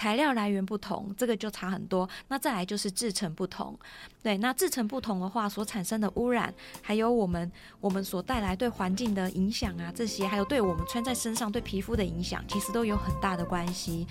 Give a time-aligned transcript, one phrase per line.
[0.00, 2.08] 材料来源不同，这个就差很多。
[2.28, 3.78] 那再来就是制成不同，
[4.22, 14.06] 对，那制成不同的话，所产生的污染，还有我们我们所带来对环境的影响啊，这些还有对我们穿在身上对皮肤的影响，其实都有很大的关系。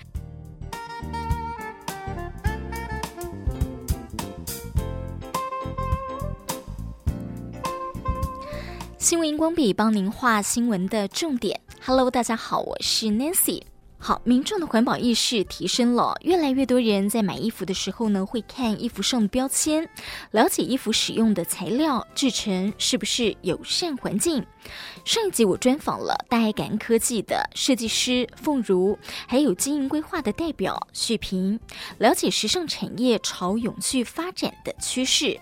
[8.96, 11.60] 新闻荧光笔帮您画新闻的重点。
[11.84, 13.69] Hello，大家好，我是 Nancy。
[14.02, 19.86] 好，民众的环保意识提升了，越来越多人在买衣服的时候呢，会看衣服上的标签，
[20.30, 24.44] 了解衣服使用的材料制成是不是友善环境。
[25.04, 31.60] 上一集我专访了大爱感恩科技的设计师凤如，还有经营规划的代表旭平，
[31.98, 35.38] 了解时尚产业朝永续发展的趋势。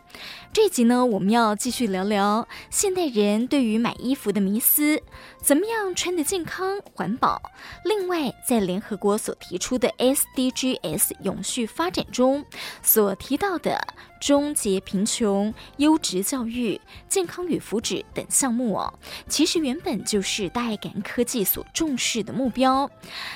[0.50, 5.00] 这集呢，我们要继续聊聊现代人对于买衣服的迷思，
[5.40, 7.40] 怎么样穿得健康环保。
[7.84, 12.44] 另外，在联合国所提出的 SDGs 永续发展中
[12.82, 13.78] 所提到的。
[14.20, 18.92] 终结贫穷、优质教育、健康与福祉等项目哦，
[19.28, 22.90] 其实原本就是大爱感恩科技所重视的目标。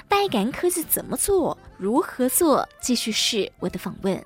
[0.08, 1.56] 大爱感恩科技怎么做？
[1.77, 2.69] 如何做？
[2.81, 4.20] 继续是我的访问。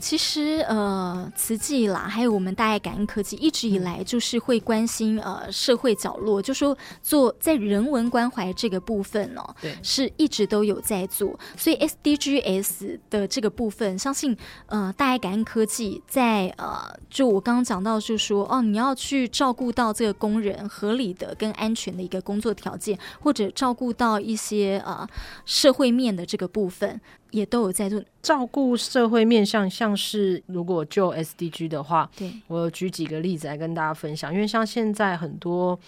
[0.00, 11.36] 其实，呃，慈济啦，还有我们大爱感恩科技，一直以来就是会关心呃社会角落，就说做在人文关怀这个部分哦，对，是一直都有在做。
[11.56, 25.04] 所以 SDGs 的这个部分，相信呃大爱感恩科技在呃，就我刚刚讲到，就是说哦，你要去照顾到这个工人合理的跟安全的一个工作条件，或者照顾到一些呃
[25.44, 27.00] 社会面的这个部分。
[27.30, 34.32] 也都有在做照顾社会面向，像是如果就 SDG 的话，对，我举几个例子来跟大家分享。
[34.32, 35.78] 因为像现在很多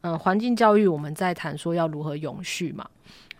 [0.00, 2.88] 呃环境教育，我们在谈说要如何永续嘛，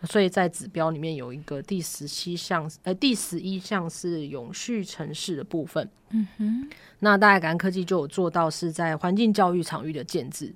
[0.04, 5.88] 所以在指标里面有一个第十七项，呃，第十一项是永续城市的部分。
[6.10, 10.54] 嗯哼，那大爱感恩科技就有做到是在环境教育场域的建制。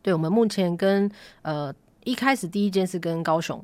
[0.00, 1.10] 对，我们目前跟
[1.42, 1.74] 呃
[2.04, 3.62] 一开始第一件是跟高雄。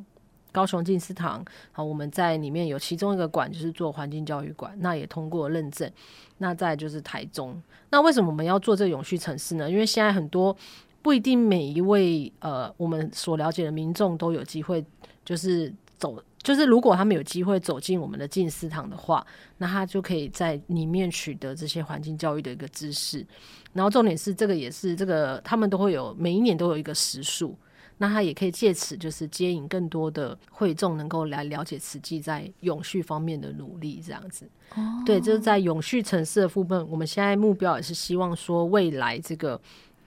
[0.54, 5.90] 高雄静思堂，好，我们在里面有其中一个馆就是做环境教育馆，那也通过认证。
[6.38, 7.60] 那再就是台中，
[7.90, 9.68] 那为什么我们要做这个永续城市呢？
[9.68, 10.56] 因为现在很多
[11.02, 14.84] 不一定每一位呃我们所了解的民众都有机会，
[15.24, 19.26] 就是走，就是如果他们有机会走进我们的静思堂的话，
[19.58, 23.26] 那他就可以在里面取得这些环境教育的一个知识。
[23.72, 27.56] 然后重点是这个也是这个他们都会有每一年都有一个时数。
[27.98, 34.48] 那他也可以借此就是接引更多的会众，能够来了解慈济在永续方面的努力，这样子。
[34.74, 39.60] 哦，对，就是在永续城市的部分，我们现在目标也是希望说未来这个。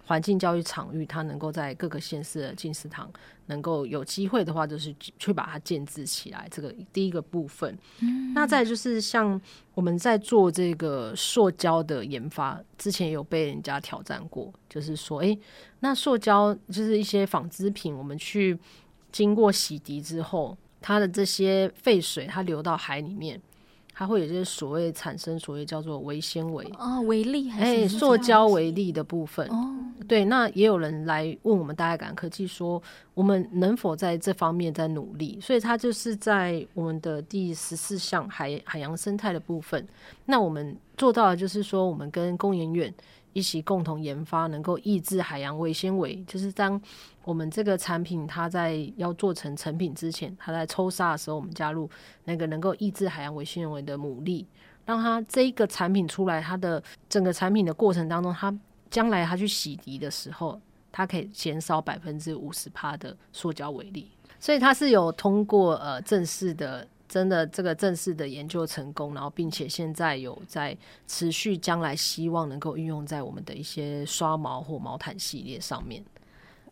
[0.05, 3.11] 环境教育场域，它能够在各个县市的进食堂
[3.47, 6.47] 能够有机会的话，就是去把它建制起来。
[6.50, 9.40] 这个第一个部分，嗯、那再就是像
[9.74, 15.38] 我们在做这个塑胶的研发，之前有被人家挑战过，就是说，哎，
[15.80, 18.58] 那塑胶就是一些纺织品，我们去
[19.12, 23.41] 经过洗涤之后，它的这些废水，它流到海里面。
[24.00, 29.74] 它会有些所谓产生所谓叫做微纤维哦，微粒还是哎，塑胶微粒的部分哦。
[30.08, 32.80] 对，那也有人来问我们大爱感科技说，
[33.16, 35.40] 我们能否在这方面在努力？
[35.41, 39.84] 所以它就是在我们的第十四项海海洋生态的部分。
[40.25, 42.94] 那我们做到的就是说，我们跟工研院。
[43.37, 46.81] 一起共同研发能够抑制海洋微纤维，就是当
[47.23, 51.87] 我们这个产品它在要做成成品之前，它在抽纱的时候，我们加入
[52.23, 54.43] 那个能够抑制海洋微纤维的牡蛎，
[54.85, 58.51] 让它这一个产品出来，它的整个产品的过程当中，它
[58.89, 60.59] 将来它去洗涤的时候，
[60.91, 64.09] 它可以减少百分之五十帕的塑胶微粒，
[64.39, 66.87] 所以它是有通过呃正式的。
[67.07, 76.03] 真的，这个正式的研究成功，然后并且现在有在持续，将来希望能够运用在我们的一些刷毛或毛毯系列上面。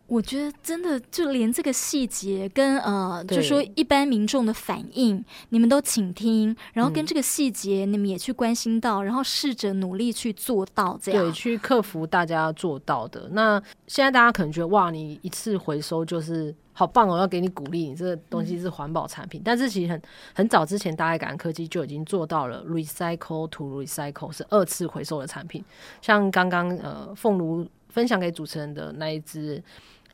[0.08, 13.28] 我觉得真的就连这个细节跟呃，就说一般民众的反应，你们都倾听，然后跟这个细节你们也去关心到，然后试着努力去做到这样，对，去克服大家做到的。
[13.32, 19.42] 那现在大家可能觉得哇，你一次回收就是好棒哦，要给你鼓励，你这个东西是环保产品。
[19.42, 20.02] 嗯、但是其实很
[20.36, 25.66] 很早之前，大爱感恩科技就已经做到了 recycle to recycle 是二次回收的产品。
[26.02, 27.66] 像刚刚呃凤如
[27.96, 29.64] 分享给主持人的那一支。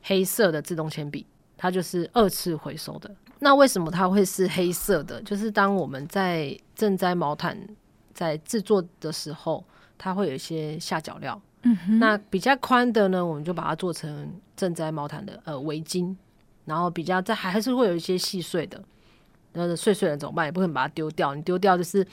[0.04, 1.24] 黑色的自动铅笔，
[1.56, 3.08] 它就是二次回收的。
[3.38, 5.22] 那为什么它会是黑色的？
[5.22, 7.56] 就是当我们在赈灾毛毯
[8.12, 9.64] 在制作的时候，
[9.96, 11.40] 它会有一些下脚料。
[11.62, 12.00] 嗯哼。
[12.00, 16.12] 那比较宽的呢，我们就把它做成赈灾毛毯的呃围巾，
[16.64, 18.82] 然后比较在还是会有一些细碎的。
[19.52, 20.46] 呃碎碎的怎么办？
[20.46, 22.04] 也不可能把它丢掉，你丢掉就是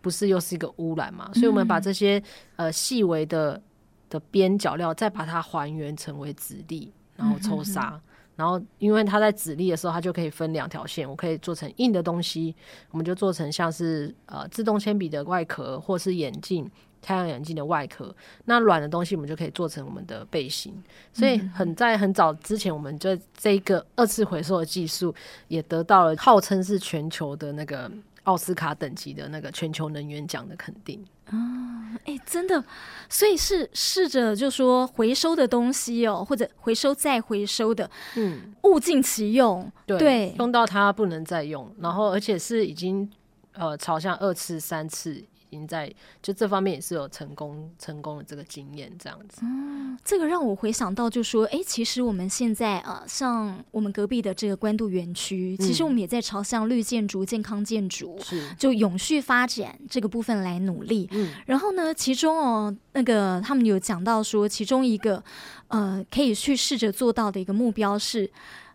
[0.00, 1.30] 不是又是一个污染嘛？
[1.34, 2.22] 所以我们把这些
[2.56, 3.60] 呃细微的
[4.08, 7.82] 的边角料再把它还原成为纸粒，然后抽纱。
[7.82, 8.00] 嗯哼哼
[8.36, 11.08] 然后，因为它在纸粒的时候，它就可以分两条线。
[11.08, 12.54] 我可以做成硬的东西，
[12.90, 16.70] 我们就做成像是呃自动铅笔的外壳，或是眼镜、
[17.00, 18.14] 太阳眼镜的外壳。
[18.44, 20.74] 那软的东西，我们就可以做成我们的背心。
[21.14, 25.14] 所以很在很早之前，我们就这一个二次回收的技术
[25.48, 27.90] 也得到了号称是全球的那个
[28.24, 31.02] 奥斯卡等级的那个全球能源奖的肯定。
[31.30, 32.62] 啊，哎、欸，真的，
[33.08, 43.10] 所以是试着就说回收的东西哦，或者回收再回收的，嗯，物尽其用，对，对用到它不能再用，然后而且是已经
[43.54, 45.24] 呃朝向二次、三次。
[45.64, 45.88] 在
[46.20, 49.42] 就这方面也是有成功成功的这个经验，这样子。
[49.42, 61.08] 嗯，这个让我回想到，就说，哎，其实我们现在啊，像我们隔壁的这个关渡园区，其实我们也在朝向绿建筑、健康建筑，是就永续发展这个部分来努力。
[61.12, 65.22] 嗯，然后呢，其中哦，那个他们有讲到说，其中一个
[65.68, 68.28] 呃，可以去试着做到的一个目标是。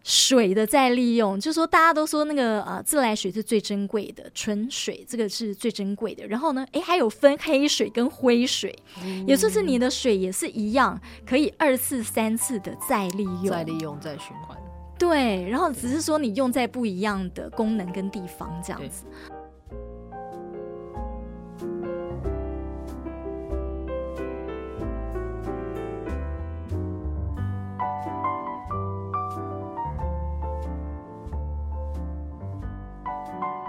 [0.03, 6.25] 水的再利用，就是说大家都说那个呃自来水是最珍贵的，纯水这个是最珍贵的。
[6.27, 14.57] 然后呢，诶，还有分黑水跟灰水，嗯、也就是你的水也是一样，可以二次、三次的再利用，再利用、再循环。
[14.97, 19.03] 对，然后只是说你用在不一样的功能跟地方这样子。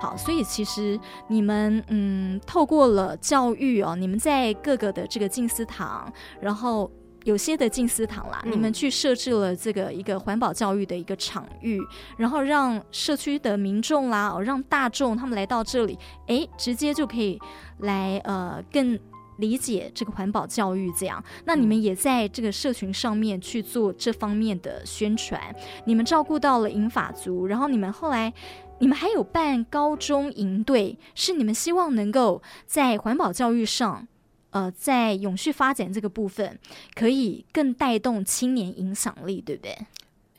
[0.03, 6.91] 好，所以其实你们嗯，透过了教育哦，你们在各个的这个静思堂，然后
[7.23, 11.81] 有些的静思堂啦，嗯、你们去设置了这个一个环保教育的一个场域，
[12.17, 15.97] 然后让社区的民众啦，哦，让大众他们来到这里，
[16.27, 17.39] 哎，直接就可以
[17.79, 18.99] 来呃更
[19.37, 21.23] 理解这个环保教育这样。
[21.45, 25.41] 那你们也在这个社群上面去做这方面的宣传，
[25.87, 28.33] 你们照顾到了银发族，然后你们后来。
[28.83, 34.09] 你们还有办高中营队，是你们希望能够在环保教育上，
[34.51, 36.59] 呃，在永续发展这个部分，
[36.97, 39.79] 可以更带动青年影响力，对不对？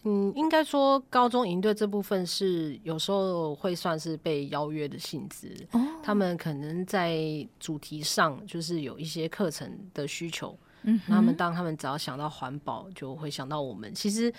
[0.03, 13.93] 嗯，应该说高中营队这部分是有时候会算是被邀约的性质，哦，他们可能在主题上就是有一些课程的需求，嗯哼，他们当他们只要想到环保，就会想到我们。
[13.95, 14.33] 其实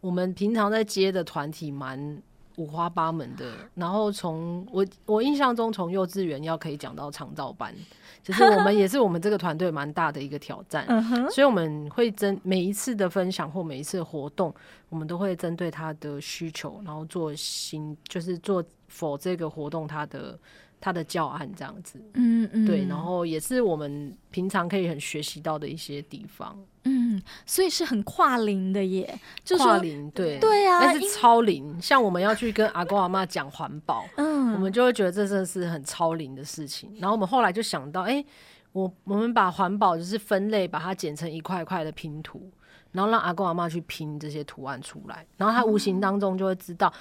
[0.00, 2.22] 我们平常在接的团体蛮。
[2.58, 7.74] 五花八门的，然后从我我印象中，从幼稚园要可以讲到长照班，
[8.22, 10.86] 其实我们 也是我们这个团队蛮大的一个挑战，
[11.30, 14.54] 所以我们会针每一次的分享或每一次的活动，
[14.88, 18.62] 我们都会针对他的需求，然后做新，就是做
[18.92, 20.38] for 这个活动他的。
[20.80, 26.56] 他的教案这样子，嗯嗯，对，然后也是我们平常可以很学习到的一些地方，
[26.88, 36.90] 嗯，所以是很跨龄的耶，就是跨龄，对对啊，但是超龄，像我们要去跟阿公阿妈讲环保，嗯，我们就会觉得这真的是很超龄的事情。
[36.98, 38.26] 然后我们后来就想到，哎、欸，
[38.72, 42.50] 我我们把环保就是分类，把它剪成一块块的拼图，
[42.92, 46.88] 然后让阿公阿妈去拼这些图案出来，然后他无形当中就会知道。
[46.88, 46.98] 嗯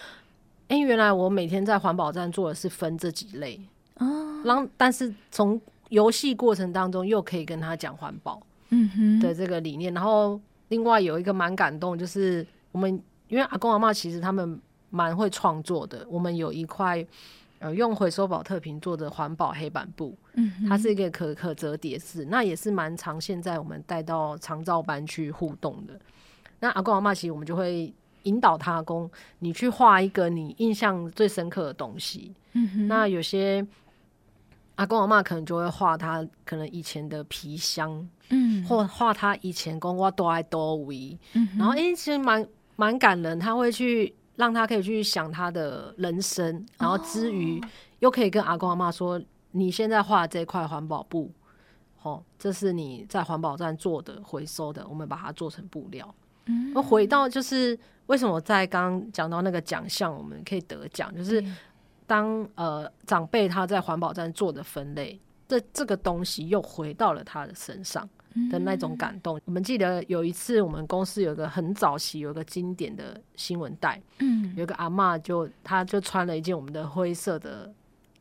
[0.68, 3.58] 哎、欸，原来我每天在环保站做的是分这几类
[4.00, 4.06] 啊，
[4.44, 9.94] 然后但是从游戏过程当中又可以跟他讲环保，嗯哼的这个理念。
[9.94, 12.90] 然后另外有一个蛮感动，就是我们
[13.28, 14.60] 因为阿公阿嬷其实他们
[14.90, 17.06] 蛮会创作的，我们有一块
[17.60, 26.00] 呃用回收宝特瓶做的环保黑板布，嗯，它是一个可可折叠式，那也是蛮常现在我们带到长照班去互动的。
[26.60, 27.94] 那阿公阿嬷其实我们就会。
[28.24, 29.10] 引导他公，
[29.40, 32.34] 你去画一个你印象最深刻的东西。
[32.52, 33.66] 嗯哼，那有些
[34.78, 43.40] 阿公阿嬷可能就会画他可能以前的皮箱，嗯，或画他以前公我多爱多维，嗯，然后诶、欸，其实蛮蛮感人。
[43.40, 47.62] 他会去让他可以去想他的人生，然后之余
[48.00, 51.32] 又可以跟阿公阿妈说，你现在画这块环保布，
[52.02, 56.16] 哦，这是你在环保站做的回收的，我们把它做成布料。
[56.46, 57.78] 嗯，回到就是。
[58.08, 61.44] 为什么在刚刚讲到那个奖项，我们可以得奖，就是
[62.08, 68.10] 当呃长辈他在环保站做的分类，这这个东西又回到了他的身上
[68.50, 69.40] 的那种感动。
[69.46, 77.72] 我们记得有一次，我们公司有一个很早期有一个经典的新闻带，嗯，有一个阿妈就她就穿了一件我们的灰色的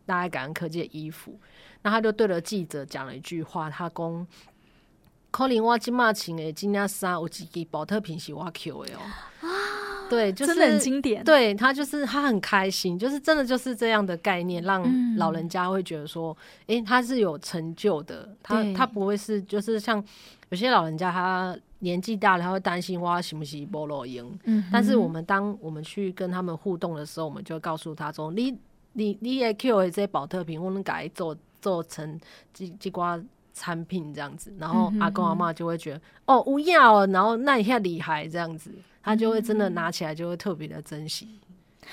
[0.05, 1.39] 大爱感恩科技的衣服，
[1.81, 4.27] 那她就对着记者讲了一句话，她讲。
[5.29, 9.01] 可能我今嘛穿的这件衫有一件宝特瓶是我 Q 的哦。
[10.09, 11.23] 对，就是真的很经典。
[11.25, 14.85] 对他就是他很开心，就是真的就是这样的概念，让
[15.17, 20.03] 老人家会觉得说，哎、嗯欸，他是有成就的，他他不会是就是像
[20.51, 24.39] 有些老人家他年纪大了，他会担心哇行不行菠萝赢。
[24.45, 28.57] 嗯，但是我们当我们去跟他们互动的时候，我们就告诉他说，你
[28.93, 32.21] 你你也 Q 这些保特瓶，我能改做做成
[32.53, 33.21] 鸡鸡瓜。
[33.59, 38.71] 产品这样子，然后阿公阿妈就会觉得、嗯、哦，不要，然后那一下厉害这样子，
[39.07, 41.39] 他就会真的拿起来就会特别的珍惜。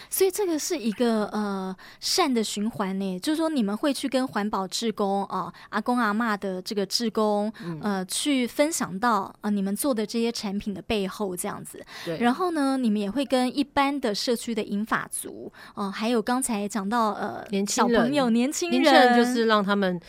[0.09, 11.79] 所以这个是一个呃善的循环呢，就是说你们会去跟环保志工啊、呃、阿公阿妈的这个志工、嗯、呃去分享到啊、呃、你们做的这些产品的背后这样子。
[12.03, 12.17] 对。
[12.17, 20.01] 然后呢，你们也会跟一般的社区的银发族哦、呃，还有刚才讲到呃年轻小朋友、年轻人，年轻人就是让他们。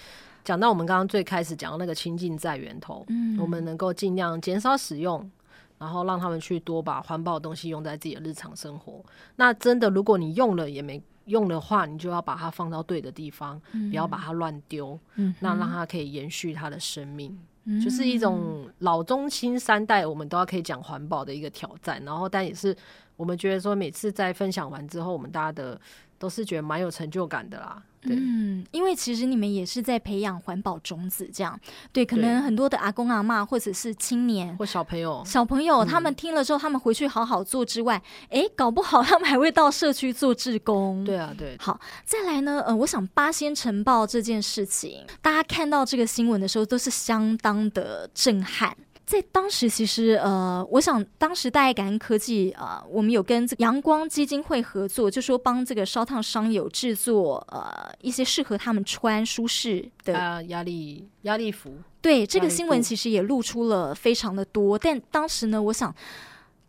[0.43, 5.31] 讲到我们刚刚最开始讲到那个清净在源头，嗯，我们能够尽量减少使用，
[5.79, 9.05] 然后让他们去多把环保的东西用在自己的日常生活。
[9.37, 22.03] 那真的，如果你用了也没用的话，你就要把它放到对的地方，嗯、不要把它乱丢，嗯，那让它可以延续它的生命，嗯，就是一种老中青三代我们都要可以讲环保的一个挑战。
[22.05, 22.77] 然后，但也是
[23.17, 25.81] 我们觉得说，每次在分享完之后，我们大家的
[26.19, 27.83] 都是觉得蛮有成就感的啦。
[28.11, 31.59] 嗯，因为其实你们也是在培养环保种子，这样
[31.93, 41.05] 对，可能很多的阿公阿嬷或者是青年或小朋友，小朋友他们听了之后，他们回去好好做之外，哎、嗯，搞不好他们还会到社区做志工。
[41.05, 41.57] 对啊，对。
[41.59, 48.77] 好，再来呢，呃，我想八仙尘爆这件事情，大家看到这个新闻的时候都是相当的震撼。
[49.07, 61.73] 在当时，其实呃，我想当时大爱感恩科技呃，我们有跟这个阳光基金会合作，就说帮这个烧烫伤友制作呃一些适合他们穿舒适的啊压力压力服。
[62.01, 65.95] 对，这个新闻其实也露出了非常的多，但当时呢，我想。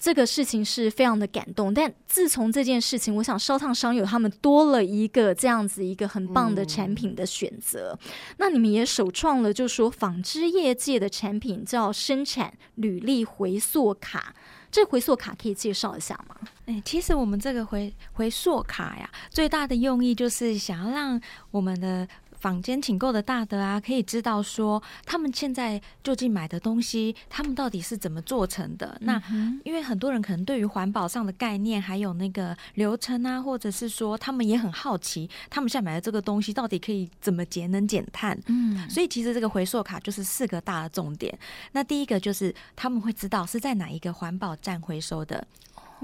[0.05, 7.97] 这个事情是非常的感动，但自从这件事情，我想烧烫伤友他们多了一个这样子一个很棒的产品的选择。
[8.37, 14.35] 那你们也首创了，就说纺织业界的产品叫生产履历回溯卡。
[14.69, 16.35] 这回溯卡可以介绍一下吗？
[16.67, 21.19] 哎，其实我们这个回回溯卡呀，最大的用意就是想要让
[21.49, 22.07] 我们的。
[22.45, 28.95] 坊间请购的大德啊，可以知道说他们现在究竟买的东西，他们到底是怎么做成的。
[29.01, 29.23] 嗯、那
[29.63, 38.39] 因为很多人可能对于环保上的概念，还有那个流程啊，或者是说他们也很好奇，他们现在买的这个东西到底可以怎么节能减碳。
[38.45, 41.35] 嗯，所以其实这个回溯卡就是四个大的重点。
[41.71, 45.47] 那第一个就是他们会知道是在哪一个环保站回收的。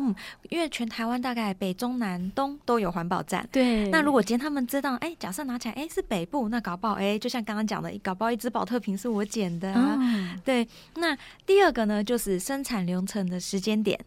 [0.01, 0.15] 嗯，
[0.49, 3.47] 因为全台湾大概北中南东都有环保站。
[3.51, 9.73] 对，那如果今天他们知道，哎，假设拿起来，哎，是北部，那搞不好，哎，就像刚刚讲的，搞不好一只宝特瓶是我捡的
[10.43, 11.15] 对，那
[11.45, 13.99] 第二个呢，就是生产流程的时间点。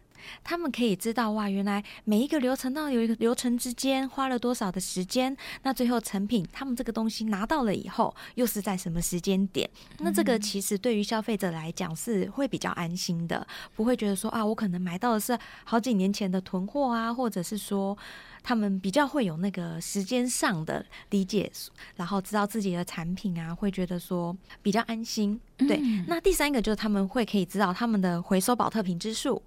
[0.43, 9.69] 他们可以知道哇，原来每一个流程到有一个流程之间花了多少的时间，那最后成品他们这个东西拿到了以后，又是在什么时间点？
[9.99, 17.97] 那这个其实对于消费者来讲是会比较安心的，不会觉得说啊，我可能买到的是好几年前的囤货啊，或者是说
[18.47, 21.51] 他们比较会有那个时间上的理解，
[21.95, 25.39] 然后知道自己的产品啊，会觉得说比较安心。
[25.57, 29.41] 对，那第三个就是他们会可以知道他们的回收保特瓶之数。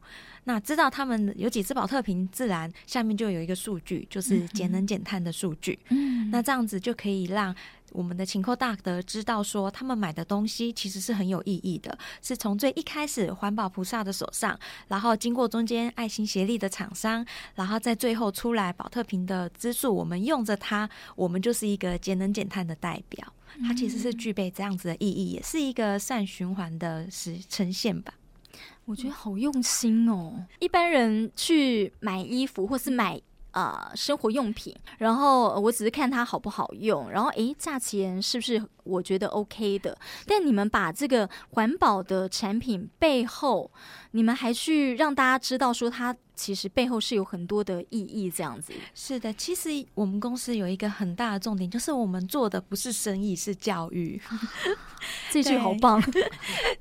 [0.45, 5.78] 那知道他们有几只保特瓶，自然下面就有一个数据，就是节能减碳的数据。
[5.90, 7.55] 嗯，那这样子就可以让
[7.92, 23.33] 我们的请购大德知道说，他们买的东西其实是很有意义的，是从最一开始环保菩萨的手上，然后经过中间爱心协力的厂商，然后在最后出来宝特瓶的资数，我们用着它，我们就是一个节能减碳的代表。
[23.66, 28.14] 它其实是具备这样子的意义，也是一个善循环的实呈现吧。
[28.85, 30.47] 我觉得好用心哦！
[30.61, 33.21] 一般人去买衣服或是买
[33.52, 39.97] 啊生活用品，然后我只是看它好不好用，然后诶，价钱是不是我觉得 OK 的？
[40.26, 43.71] 但你们把这个环保的产品背后，
[44.12, 46.16] 你们还去让大家知道说它。
[46.38, 48.73] 其实背后是有很多的意义，这样子。
[48.95, 54.23] 是的，其实我们公司有一个很大的重点，就是我们做的不是生意，是教育。
[55.33, 56.00] 这句好棒。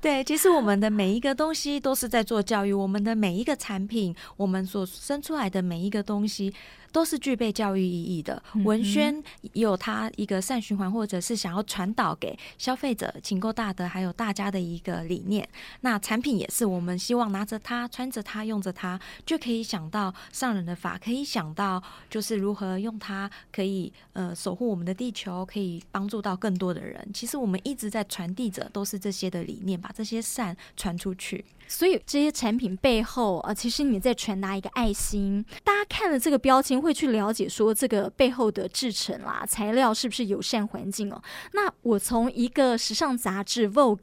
[0.00, 6.54] 对，其实我们的每一个东西都是在做教育，我们的每一个产品，我们所生出来的每一个东西，
[6.92, 8.42] 都是具备教育意义的。
[8.64, 15.48] 文宣有它一个善循环，或者是想要传导给消费者请购大德还有大家的一个理念。
[15.82, 27.08] 那产品也是，我们希望拿着它、穿着它、用着它，就可以想到上人的法，可以想到就是如何用它，可以呃守护我们的地球，可以帮助到更多的人。
[27.12, 31.44] 其实我们一直在传递着都是这些的理念，把这些善传出去。
[31.68, 35.44] 所以这些产品背后啊，其实你在传达一个爱心。
[35.62, 41.22] 大家看了这个标签，会去了解说这个背后的制成啦、材料是不是友善环境哦。
[41.52, 44.00] 那我从一个时尚杂志《Vogue》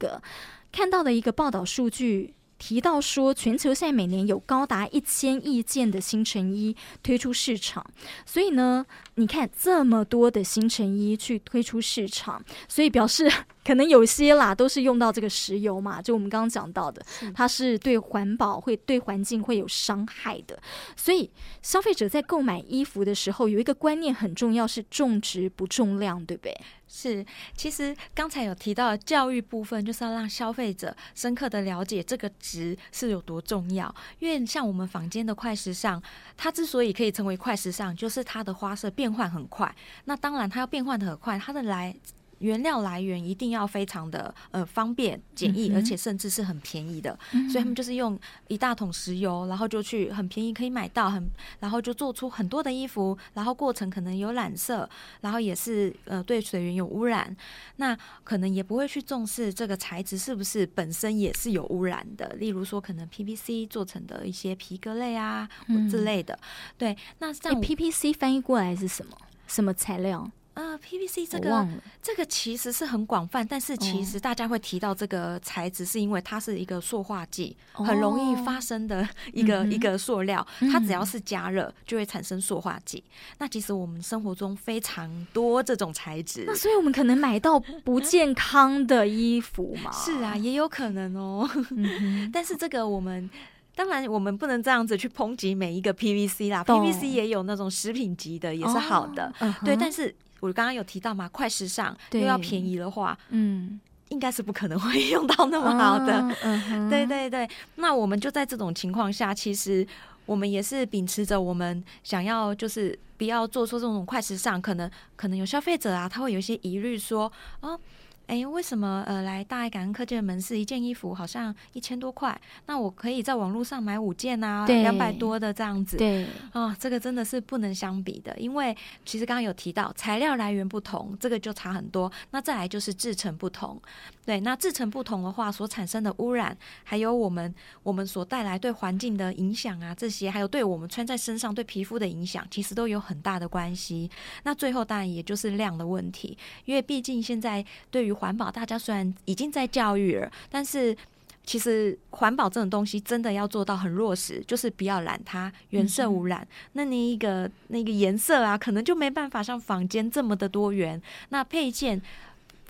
[0.70, 2.35] 看到的一个报道数据。
[2.58, 7.84] 提到说，全球现在每年有高达一千亿件的新成衣推出市场，
[8.24, 8.84] 所以呢，
[9.16, 13.30] 你看这么多的新成衣去推出市场，所以表示
[13.64, 20.58] 可能有些啦都是用到这个石油嘛，就我们刚刚讲到的，它是对环保会对环境会有伤害的，
[20.96, 21.30] 所以
[21.62, 26.56] 消费者在购买衣服的时候有一个观念很重要，是重质不重量，对不对？
[26.88, 27.24] 是，
[27.56, 33.92] 其实刚才有提到的教育部分，就是要让消费者深刻的了解这个值是有多重要。
[34.18, 36.02] 因为像我们坊间的快时尚，
[36.36, 39.74] 它之所以可以成为快时尚，就是它的花色变换很快。
[40.04, 41.94] 那当然，它要变换的很快，它的来。
[42.38, 51.28] 原料来源一定要非常的呃方便简易，而且甚至是很便宜的，嗯、所以他们就是用一大桶石油，然后就去很便宜可以买到很，
[51.60, 54.88] 然后就做出很多的衣服，然后过程可能有染色，
[55.20, 57.34] 然后也是呃对水源有污染，
[57.76, 66.40] 那可能也不会去重视这个材质是不是本身也是有污染的，例如说可能 PVC 做成的一些皮革类啊或之类的，嗯、
[66.76, 69.16] 对，那像、欸、PVC 翻译过来是什么？
[69.46, 70.30] 什么材料？
[70.56, 71.68] 啊、uh，PVC 这个
[72.00, 77.86] 这个其实是很广泛，但是其实大家会提到这个材质，是因为它是一个塑化剂，oh.
[77.86, 79.74] 很容易发生的一个、mm -hmm.
[79.74, 83.04] 一个塑料，它只要是加热就会产生塑化剂。
[83.06, 83.34] Mm -hmm.
[83.40, 89.92] 那其实我们生活中非常多这种材质，那所以我们可能买到不 健康的衣服嘛？
[89.92, 91.46] 是啊，也有可能哦。
[91.68, 92.30] Mm -hmm.
[92.32, 93.28] 但是这个我们
[93.74, 99.50] 当然我们不能这样子去抨击每一个 PVC 啦，PVC 也有那种食品级的，也是好的，oh.
[99.50, 99.64] uh.
[99.66, 100.16] 对，但是。
[100.40, 106.14] 我刚刚有提到嘛，快时尚又要便宜的话，嗯，应该是不可能会用到那么好的。
[106.14, 109.86] 啊嗯、 对对对，那我们就在这种情况下，其实
[110.26, 117.78] 我们也是秉持着我们想要，就是不要做出这种快时尚，可能可能有消费者啊，他会有一些疑虑说，哦。
[118.26, 122.38] 哎，为什么呃来大爱感恩科技的门市一件衣服好像一千多块？
[122.66, 125.96] 那我可以在网络上买五件啊，两百多的这样子。
[125.96, 132.10] 对啊、哦，这个真的是不能相比的，因为其实刚刚有提到材料来源不同，这个就差很多。
[132.30, 133.80] 那再来就是制成不同，
[134.24, 144.10] 对，那制成不同的话，所产生的污染，还有我们我们所带来对环境的影响啊，这些还有对我们穿在身上对皮肤的影响，其实都有很大的关系。
[144.42, 150.96] 那最后当然也就是量的问题，因为毕竟现在对于环保，大家虽然已经在教育了，但是
[151.44, 156.40] 其实环保这种东西真的要做到很落实，就是不要染它，原色无染。
[156.42, 161.00] 嗯、那你一个那个颜色啊，可能就没办法像坊间这么的多元。
[161.28, 162.02] 那配件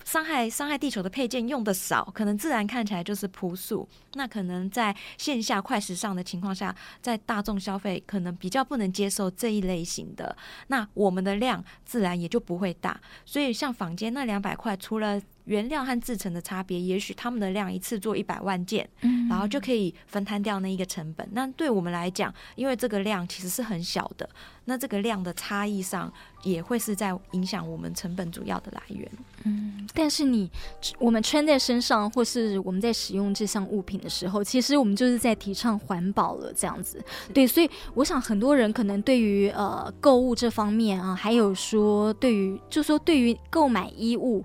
[0.05, 3.89] 伤害伤害地球的配件用的少，可能自然看起来就是朴素。
[4.13, 10.37] 那可能在线下快时尚的情况下，在大众消费可能比较不能接受这一类型的。
[10.69, 13.01] 那我们的量自然也就不会大。
[13.25, 21.29] 所以像坊间那两百块，除了原料和制成的差别，也许他们的量一次做一百万件，嗯，然后就可以分摊掉那一个成本。
[21.33, 24.29] 那对我们来讲，因为这个量其实是很小的，
[24.67, 29.09] 那这个量的差异上也会是在影响我们成本主要的来源。
[29.45, 30.51] 嗯，但是你
[30.99, 37.01] 我们穿在身上，或是我们在使用这项物品的时候，其实我们就是在提倡环保了，这样子。
[37.33, 44.45] 对，所以我想很多人可能对于呃购物这方面啊，还有说对于就说对于购买衣物。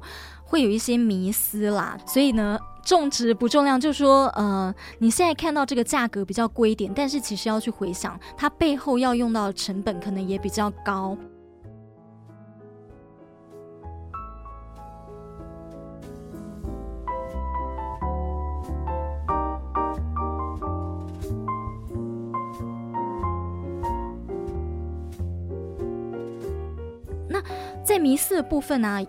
[0.52, 11.18] 会有一些迷思啦，所以呢，重质不重量，就是说，呃，你现在看到这个价格比较贵一点，但是其实要去回想，它背后要用到的成本可能也比较高。
[27.30, 27.42] 那
[27.86, 29.02] 在迷思的部分呢、啊？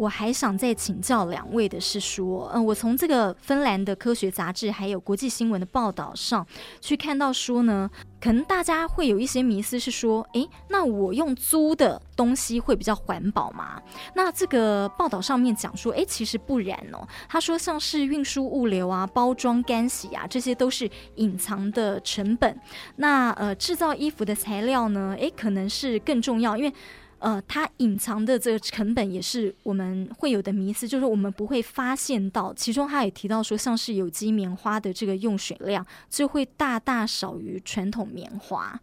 [0.00, 6.46] 我还想再请教两位的是说，嗯，我从这个芬兰的科学杂志还有国际新闻的报道上
[6.80, 13.78] 去看到说呢，可能大家会有一些迷思是说，诶，那我用租的东西会比较环保吗？
[14.14, 17.06] 那这个报道上面讲说，诶，其实不然哦。
[17.28, 22.58] 他说，像是运输物流啊、包装、干洗啊，这些都是隐藏的成本。
[22.96, 26.72] 那呃，制造衣服的材料呢，诶，可能是更重要，因为。
[27.20, 32.52] 呃，它隐藏的这个成本也是我们会有的迷思，就是我们不会发现到。
[32.54, 38.80] 其中他也提到说，像是有机棉花的这个用水量就会大大少于传统棉花，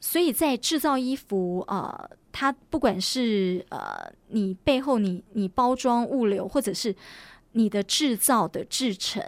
[0.00, 6.96] 所以在制造衣服，呃，它不管是呃你背后你你包装物流，或者是
[7.52, 9.22] 你的制造的制成。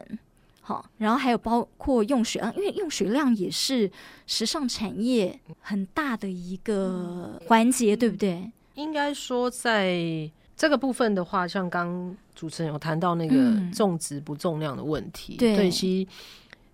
[0.69, 3.89] 好，然后还有包括用水量，因为用水量也是
[4.27, 8.51] 时尚产业很大的一个环节，对不对？
[8.75, 16.11] 应该说，在这个部分的话，像刚主持人有谈到那个重质不重量的问题，嗯、对，其实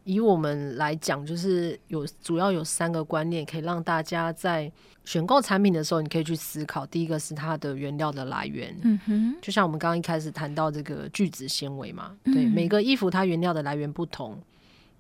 [0.05, 4.71] 以我们来讲，就是有主要有三个观念，可以让大家在。
[5.05, 6.87] 选购产品的时候，你可以去思考。
[6.87, 14.41] 第一个是它的原料的来源，嗯哼，就像我们刚刚一开始谈到这个聚酯纤维嘛，嗯、对，每个衣服它原料的来源不同，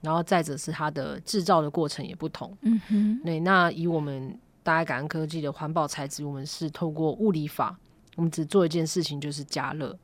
[0.00, 3.38] 然后再者是它的制造的过程也不同，嗯哼，对。
[3.38, 7.78] 那以我们大爱感恩科技的环保材质，我们是透过物理法，
[8.16, 9.96] 我们只做一件事情，就是加热。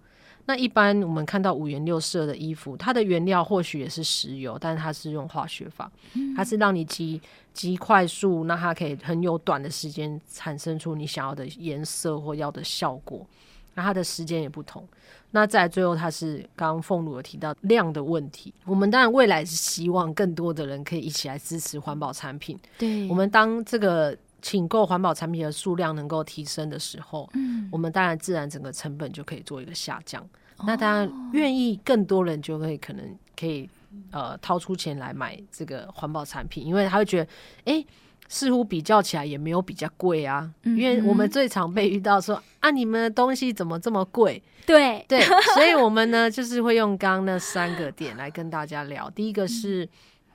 [0.48, 5.92] 那一般我们看到五颜六色的衣服，它的原料或许也是石油，但是它是用化学法，
[6.34, 7.20] 它是让你极
[7.52, 13.26] 极快速，那它可以很有短的时间产生出你想要的颜色或要的效果。
[13.74, 14.88] 那它的时间也不同。
[15.32, 18.50] 那在最后，它是刚刚凤如有提到量的问题。
[18.64, 22.58] 我们当然未来是希望更多的人可以一起来支持环保产品。
[22.78, 24.16] 对，我们当这个。
[24.48, 30.22] 请购环保产品的数量能够提升的时候，嗯，我们当然自然整个成本就可以做一个下降。
[30.56, 33.04] 哦、那当然愿意更多人就会可能
[33.38, 33.68] 可以
[34.11, 37.24] 呃掏出钱来买这个环保产品，因为他会觉得，
[37.66, 37.87] 哎、欸，
[38.26, 40.50] 似乎比较起来也没有比较贵啊。
[40.62, 44.42] 嗯、因为我们最常被遇到说啊，你们的东西怎么这么贵？
[44.64, 45.20] 对对，
[45.54, 49.11] 所以我们呢就是会用刚刚那三个点来跟大家聊。
[49.11, 49.84] 第一个是。
[49.84, 49.88] 嗯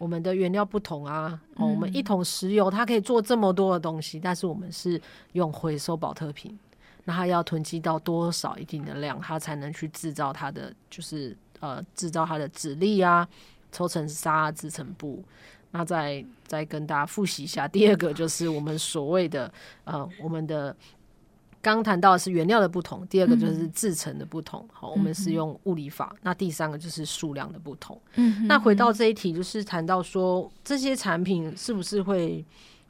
[0.04, 6.60] 我们的原料不同啊，哦，我们一桶石油它可以做这么多的东西，但是我们是用回收保特瓶，
[7.06, 13.26] 那它要囤积到多少一定的量，它才能去制造它的，就是呃制造它的纸粒啊，
[13.72, 15.24] 抽成纱织成布。
[15.72, 19.50] 那再再跟大家复习一下，第二个就是我们所谓的
[19.86, 20.76] 呃我们的。
[21.64, 24.68] 刚谈到的是原料的不同，第二个就是制成的不同。
[24.72, 26.10] 好、嗯，我们是用物理法。
[26.16, 28.00] 嗯、那第三个就是数量的不同。
[28.16, 32.44] 嗯，那回到这一题，就是谈到说这些产品是不是会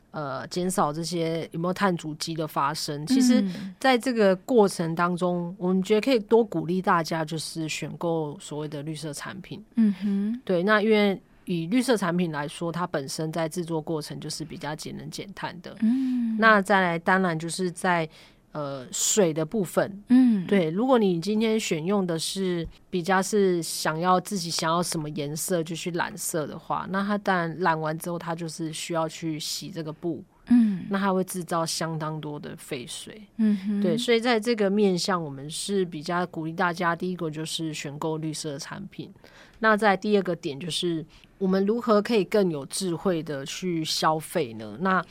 [0.10, 3.06] 呃减少这些有没有碳足迹的发生？
[3.06, 3.46] 其实，
[3.80, 9.64] 在这个过程当中，我们觉得可以多鼓励大家，就是选购所谓的绿色产品。
[9.76, 10.64] 嗯哼，对。
[10.64, 15.76] 那因为以绿色产品来说，它本身在制作过程就是比较节能减碳的。
[15.82, 18.10] 嗯，那再来，当然就是在
[18.54, 39.12] 呃，水的部分，嗯，对，如果你今天选用的是比较是想要自己想要什么颜色就去染色的话，那它当然染完之后，它就是需要去洗这个布，嗯，那它会制造相当多的废水，嗯哼，对，所以在这个面向，我们是比较鼓励大家，第一个就是选购绿色产品，
[39.60, 41.06] 那在第二个点就是。
[41.40, 44.78] 我们如何可以更有智慧的去消费呢？
[44.80, 45.04] 那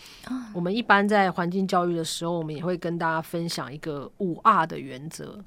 [0.55, 5.38] 我们一般在环境教育的时候，我们也会跟大家分享一个五 R 的原则。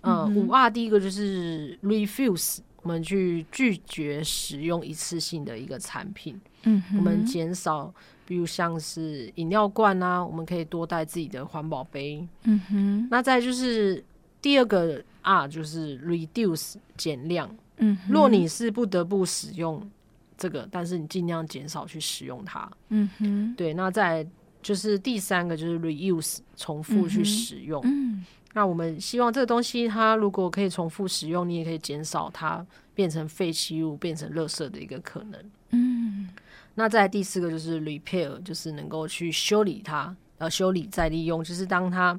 [0.00, 6.40] 嗯，五 R 第一个就是 refuse，我们去拒绝使用一次性的一个产品。
[6.62, 7.92] 嗯，我们减少，
[8.24, 12.26] 比如像是饮料罐啊，我们可以多带自己的环保杯。
[12.44, 14.02] 嗯哼，那再就是
[14.40, 17.54] 第二个 R 就是 reduce，减量。
[17.82, 19.90] 嗯，若你是不得不使用。
[20.38, 22.68] 这个，但是你尽量减少去使用它。
[22.88, 23.74] 嗯哼，对。
[23.74, 24.26] 那再
[24.60, 27.80] 就是第三个，就是 reuse，重复去使用。
[27.84, 35.40] 嗯，嗯，那我们希望这个东西，它如果可以重复使用，你也可以减少它变成废弃物、变成垃圾的一个可能。
[35.70, 36.28] 嗯，
[36.74, 42.18] 那再第四个就是 repair，就是能够去修理它，呃，修理再利用，就是当它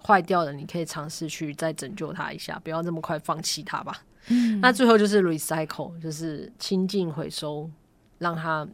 [0.00, 4.04] 坏掉了，你可以尝试去再拯救它一下，不要这么快放弃它吧。
[4.28, 7.70] 嗯，那最后就是 recycle，就是清净回收，
[8.18, 8.66] 让它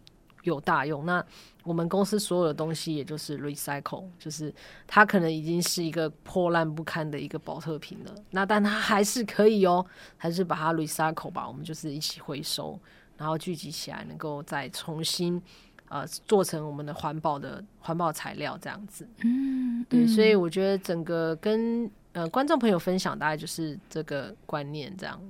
[0.42, 1.04] 有大用。
[1.06, 1.24] 那
[1.64, 4.52] 我们公司所有的东西，也就是 recycle，就是
[4.86, 9.84] 它可能已经是一个破烂不堪的一个保特瓶了，那但它还是可以哦，
[10.16, 11.46] 还是把它 recycle 吧。
[11.46, 12.76] 我们就是一起回收，
[13.16, 15.40] 然后聚集起来，能够再重新
[15.88, 19.06] 呃做成我们的环保的环保材料这样子。
[19.22, 25.20] 嗯，对，所以我觉得整个跟呃观众朋友分享，大概就是这个观念这样。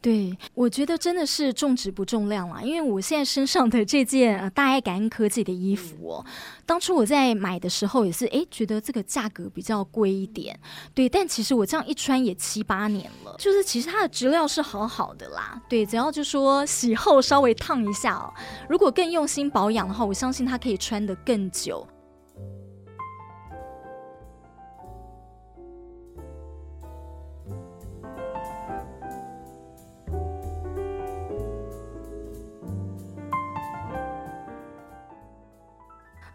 [0.00, 2.60] 对，我觉得真的是重质不重量啦。
[2.60, 6.26] 因为我现在身上的这件、呃、大爱感恩科技的衣服哦，
[6.66, 10.58] 当初我在买的时候也是哎，觉得这个价格比较贵一点。
[10.92, 15.62] 对，但其实我这样一穿也七八年了，就是其实它的质料是好好的啦。
[15.68, 18.34] 对，只要就说洗后稍微烫一下哦，
[18.68, 21.86] 如果更用心保养的话，我相信它可以穿得更久。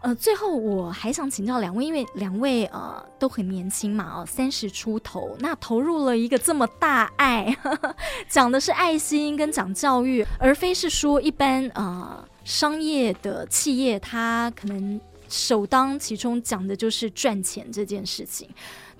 [0.00, 7.56] 呃，最后我还想请教两位，因为两位呃都很年轻嘛，哦，三十出头，那投入了一个这么大爱，
[8.30, 18.48] 讲的是爱心跟讲教育，而非是说一般呃商业的企业，它可能首当其冲讲的就是赚钱这件事情。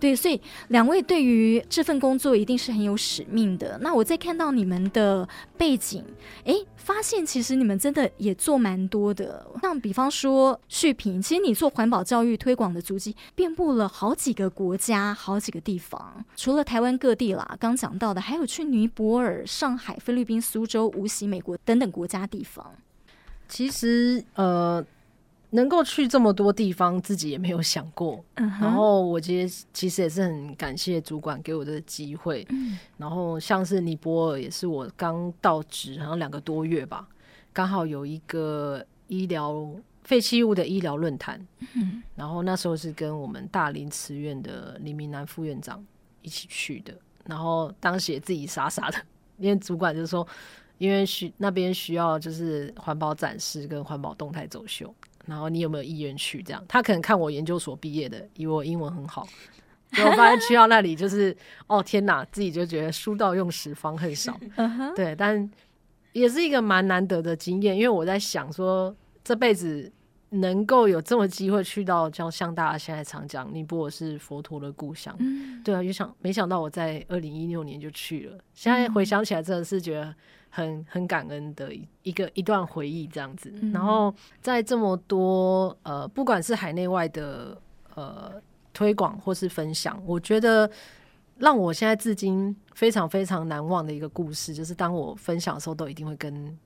[0.01, 3.77] 对，所以两位对于这份工作一定是很有使命的。
[3.83, 6.05] 那我在看到你们的背景，
[6.45, 9.45] 哎，发现其实你们真的也做蛮多的。
[9.61, 22.75] 像比方说续平，其实你做环保教育推广的足迹遍布了好几个国家、好几个地方，除了台湾各地啦，刚讲到的，还有去尼泊尔、上海、菲律宾、苏州、无锡、美国等等国家地方。
[23.49, 24.85] 其实，呃。
[25.51, 28.17] 能够去这么多地方，自己也没有想过。
[28.37, 28.49] Uh.
[28.61, 32.47] 然后我觉得其实也是很感谢主管给我的机会。
[32.51, 37.09] 嗯、然后像是尼泊尔，也是我刚到职，好像两个多月吧，
[37.53, 39.67] 刚好有一个医疗
[40.03, 41.41] 废弃物的医疗论坛。
[41.75, 45.83] 嗯、然后那时候是跟我们大林慈院的李明南副院长
[46.21, 46.93] 一起去的。
[47.25, 48.99] 然后当时也自己傻傻的，
[49.39, 50.27] 因为主管就说，
[50.77, 54.95] 因为需那边需要就是环保展示跟环保动态走秀。
[55.29, 56.43] 然后你有没有意愿去？
[56.43, 59.29] 这样他可能看我研究所毕业的，以为我英文很好，
[59.93, 61.37] 结果发现去到那里就是
[61.67, 64.35] 哦天哪，自己就觉得书到用时方恨少。
[64.97, 65.49] 对，但
[66.13, 69.93] 也是一个蛮难得的经验，因为我在想说这辈子
[70.31, 75.15] 能够有这么机会去到，就像大家现在常讲，尼泊尔是佛陀的故乡。
[75.63, 80.15] 对啊，就想没想到我在二零一六年就去了，现在回想起来真的是觉得。
[80.51, 81.71] 很很感恩的
[82.03, 87.61] 一个一段回忆这样子，嗯、然后在这么多呃，不管是海内外的
[87.95, 88.33] 呃
[88.73, 90.71] 推广或是分享，我觉得
[91.37, 96.59] 让我现在至今非常非常难忘的一个故事，就是当我分享的时候，都一定会跟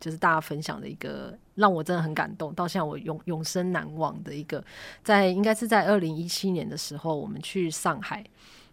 [0.00, 4.62] 就是大家分享的一个让我真的很感动，到现在我永永生难忘的一个，
[5.02, 8.24] 在应该是在二零一七年的时候，我们去上海。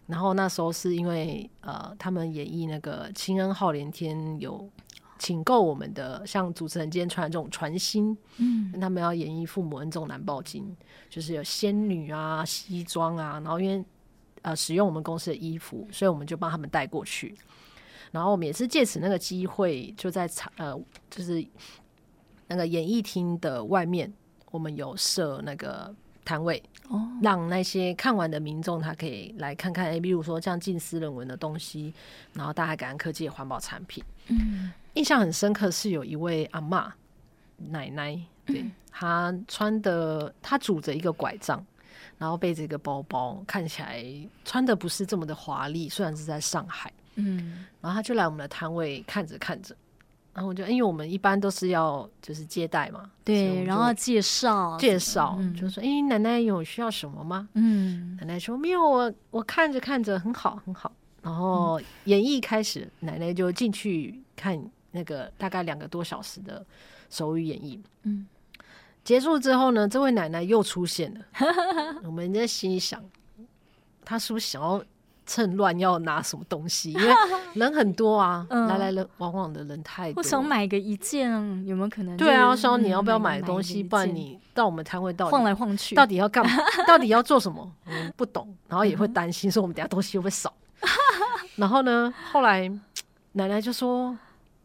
[0.08, 4.70] 然后那时候是因为呃，他们演绎那个亲恩浩连天有
[5.18, 10.76] 请购我们的，像主持人今天穿的这种传心，嗯，他们要演绎父母恩重难报经，
[11.10, 13.84] 就是有仙女啊、西装啊，然后因为
[14.44, 17.36] 呃使用我们公司的衣服，所以我们就帮他们带过去。
[18.12, 21.44] 然后我们也是借此那个机会，就在场呃，就是
[22.48, 24.14] 那个演艺厅的外面，
[24.52, 25.96] 我们有设那个。
[26.26, 29.86] 摊位，哦让那些看完的民众，他可以来看看。
[29.86, 31.94] 哎，比如说像近似人文的东西，
[32.34, 34.04] 然后大爱感恩科技的环保产品。
[34.28, 36.94] 嗯，印象很深刻是有一位阿妈
[37.56, 41.64] 奶奶，对，她穿的，她拄着一个拐杖，
[42.18, 44.04] 然后背着一个包包，看起来
[44.44, 45.88] 穿的不是这么的华丽。
[45.88, 49.76] 虽然是在上海，嗯，然后她就来我们的摊位看着看着。
[50.36, 57.48] 然后我就，因为我们一般都是要就是接待嘛，对，然后介绍介绍，嗯、就说，哎，奶奶有需要什么吗？
[57.54, 60.92] 嗯，奶奶说没有，我我看着看着很好很好。
[61.22, 66.66] 然后演艺开始，嗯、奶奶就进去看那个大概两个多小时的
[67.10, 67.80] 手语演绎。
[68.04, 68.28] 嗯，
[69.06, 71.26] 结束之后呢，这位奶奶又出现了，
[72.04, 73.02] 我们在心里想，
[74.04, 74.84] 她是不是想要？
[75.26, 77.14] 趁乱要拿什么东西， 因为
[77.54, 80.20] 人很多啊，嗯、来来人往往的人太多。
[80.20, 81.32] 我想买个一件，
[81.66, 82.16] 有没有可能？
[82.18, 83.82] 对啊，说你要不要买东西？
[83.84, 86.52] 不然你到我们摊位到晃来晃去，到底要干嘛？
[86.88, 87.70] 到底要做什么？
[87.86, 90.54] 我们不懂， 然后也会担心说我们等下东西会不会少。
[91.56, 92.70] 然后呢，后来
[93.34, 94.18] 奶奶就说，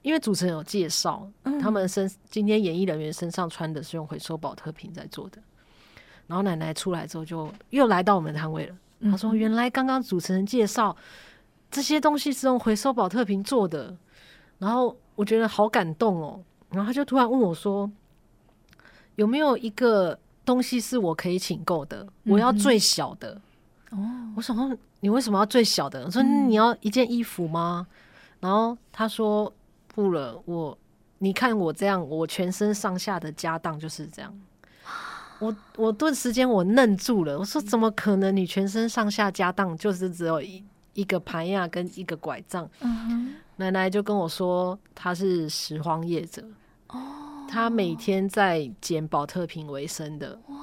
[0.03, 5.39] 因为主持人有介绍，嗯、他们身今天演艺人员身上穿的是用回收宝特瓶在做的。
[6.27, 8.75] 然后奶奶出来之后，就又来到我们摊位了。
[9.03, 10.95] 他说：“原来刚刚主持人介绍
[11.71, 13.97] 这些东西是用回收宝特瓶做的，
[14.59, 16.41] 然后我觉得好感动哦。
[16.71, 17.91] 然后他就突然问我说
[19.17, 22.07] ：‘有没有一个东西是我可以请购的？
[22.25, 23.41] 我要最小的。’
[23.91, 23.99] 哦，
[24.37, 27.87] 我想说：‘你为什么要最小的？’我说：‘你要一件衣服吗？’
[28.41, 29.53] 然后他说
[29.89, 30.77] ：‘不了，我
[31.19, 34.33] 你看我这样，我全身上下的家当就是这样。’
[35.41, 38.35] 我我顿时间我愣住了，我说怎么可能？
[38.37, 42.69] 你全身上下家当就是只有一一个盘呀跟一个拐杖。
[42.81, 46.45] 嗯，奶奶就跟我说她是拾荒业者
[46.89, 47.01] 哦，
[47.49, 50.57] 她每天在捡宝特瓶为生的哇。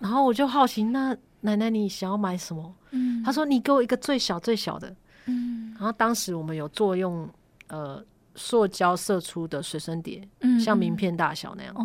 [0.00, 2.74] 然后我就好奇，那奶奶你想要买什么？
[2.92, 4.94] 嗯，她说你给我一个最小最小的。
[5.26, 7.28] 嗯，然后当时我们有作用
[7.66, 8.02] 呃
[8.34, 11.84] 塑胶射出的随身碟，嗯，像名片大小那样哦，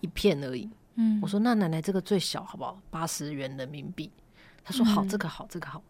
[0.00, 0.68] 一片而已。
[1.00, 2.76] 嗯，我说那奶奶这个最小好不好？
[2.90, 4.10] 八十元人民币。
[4.64, 5.80] 他说好，这个好，这个好。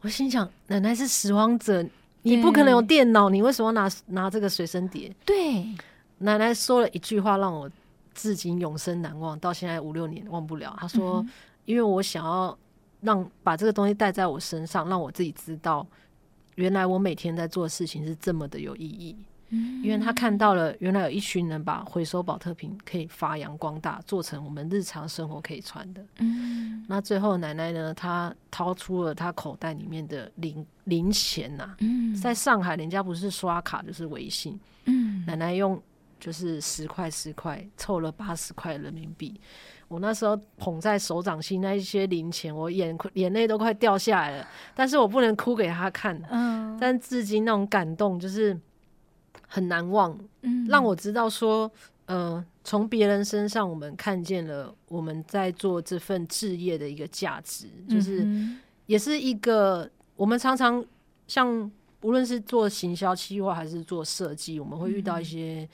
[0.00, 1.86] 我心想，奶奶是拾荒者，
[2.22, 5.14] 你不可能有电脑，你为什么拿拿这个随身碟？
[5.24, 5.64] 对，
[6.18, 7.70] 奶奶说了一句话让我
[8.12, 10.76] 至今永生难忘，到现在五六年忘不了。
[10.80, 11.24] 她说，
[11.64, 12.58] 因为我想要
[13.00, 15.86] 让把这个东西带在我身上，让我自己知道，
[16.56, 19.16] 原来我每天在做的事情是这么的有意义。
[19.82, 26.00] 因为他看到了，原来有一群人把回收宝特瓶可以发扬光大，做成我们日常生活可以穿的。
[26.18, 31.74] 嗯，那最后奶奶呢，她掏出了她口袋里面的零零钱呐。
[31.80, 34.56] 嗯，在上海，人家不是刷卡就是微信。
[34.84, 35.82] 嗯，奶奶用
[36.20, 39.40] 就是十块十块凑了八十块人民币。
[39.88, 44.46] 我那时候捧在手掌心那一些零钱，我眼眼泪都快掉下来了。
[44.76, 46.16] 但是我不能哭给他看。
[46.30, 48.56] 嗯，但至今那种感动就是。
[49.46, 51.70] 很难忘，嗯，让我知道说，
[52.06, 58.26] 呃，从别人身上我们看见了我们在做这份置业的一个价值，就是
[58.86, 60.84] 也是一个我们常常
[61.26, 61.70] 像
[62.02, 65.68] 无论是做行销企划还是做设计，我们会遇到一些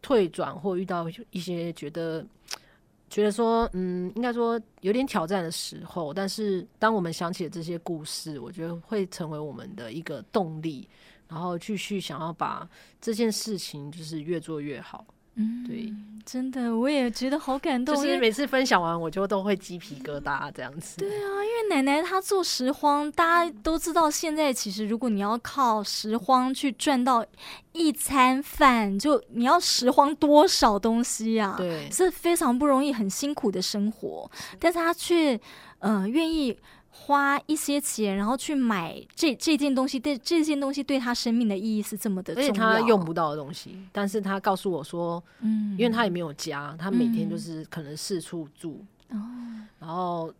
[0.00, 2.24] 退转或遇到一些觉得
[3.10, 10.88] 觉得说，嗯，应该说有点挑战的时候，但是当我们想起了这些故事，我觉得会成为我们的一个动力。
[11.30, 12.68] 然后继续想要把
[13.00, 15.94] 这件事情就是越做越好，嗯，对，
[16.26, 17.94] 真的我也觉得好感动。
[17.94, 20.98] 就是每次分享完，我就都会鸡皮疙瘩这样子。
[20.98, 27.24] 对啊，因为奶奶她做拾荒，大家都知道，现在其实如果你要靠拾荒去赚到
[27.72, 31.54] 一餐饭，就你要拾荒多少东西啊？
[31.56, 35.40] 对，是非常不容易、很辛苦的生活，但是她却
[35.78, 36.58] 呃愿意。
[37.02, 42.48] 花一些钱，然后去买这这件东西，对这件东西对他生命的意义是这么的重要。
[42.48, 50.32] 而且他用不到的东西，但是他告诉我说，嗯，因为他也没有家，他每天就是可能四处住，嗯，然后，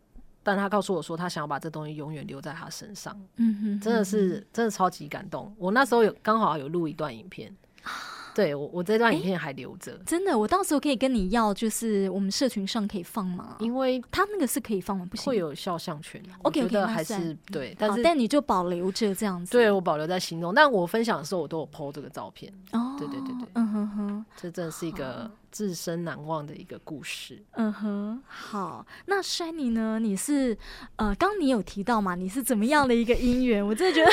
[0.42, 5.52] 但他告诉我说，他想要把这东西永远留在他身上，嗯哼，真的是真的超级感动。
[5.58, 7.50] 我那时候有刚好有录一段影片。
[8.34, 9.98] 对我，我这段影片还留着。
[10.06, 13.56] 真的，我到时候可以跟你要，就是我们社群上可以放吗？
[13.60, 16.22] 因为他那个是可以放的，不行，会有肖像权。
[16.42, 19.52] OK，我觉得还是对，但是但你就保留着这样子。
[19.52, 22.52] 对，我保留在心中，但我分享的时候，我都有 po 这个照片。
[22.72, 27.42] 哦，对对对对，嗯哼哼，这真的是一个自身难忘的一个故事。
[27.52, 29.98] 嗯哼，好，那 Shiny 呢？
[29.98, 30.56] 你是
[30.96, 32.14] 呃，刚你有提到嘛？
[32.14, 33.66] 你是怎么样的一个姻缘？
[33.66, 34.10] 我真的觉得。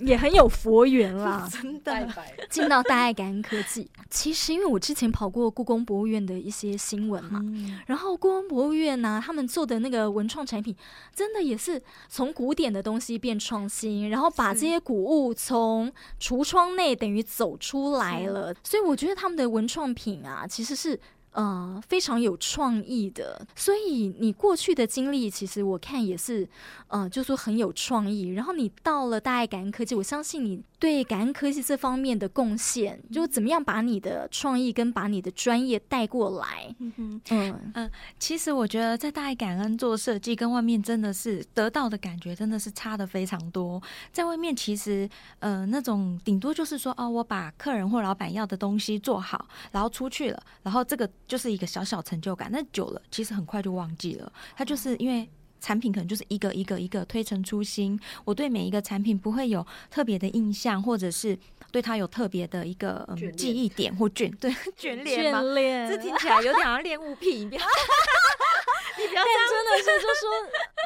[0.00, 2.08] 也很有佛缘啦， 真的。
[2.50, 10.74] 进到大爱感恩科技，其实因为我之前跑过故宫博物院的一些新闻嘛，嗯、然后故宫博物院呢、啊，他们做的那个文创产品，
[11.14, 20.98] 真的也是从古典的东西变创新，然后把这些古物从橱窗内等于走出来了，所以我觉得他们的文创品啊，其实是。
[21.32, 26.48] 呃，非常有创意的，所以你过去的经历，其实我看也是，
[26.88, 28.28] 呃，就说很有创意。
[28.28, 30.62] 然后你到了大爱感恩科技，我相信你。
[30.80, 36.74] 对感恩科技这方面的贡献，就怎么样把你的创意跟把你的专业带过来？
[36.78, 43.78] 嗯嗯嗯、呃，其实我觉得在大爱感恩做设计，跟外面真的是得到的感觉真的是差的非常多。
[44.10, 45.06] 在外面其实
[45.40, 52.50] 呃那种顶多就是说哦，我把客人或老板要的东西做好，然后出去了，然后这个就是一个小小成就感。
[52.52, 55.26] 那久了其实很快就忘记了，它就是因为。
[55.62, 61.38] 产品可能就是一个一个一个推陈出新，我对每一个产品不会有特别的印象，或者是
[61.70, 65.42] 对它有特别的一个、嗯、记忆点或眷对眷恋吗？
[65.42, 67.60] 恋 这听起来有点像恋物癖，你不要，
[69.00, 70.22] 你不要真的是就说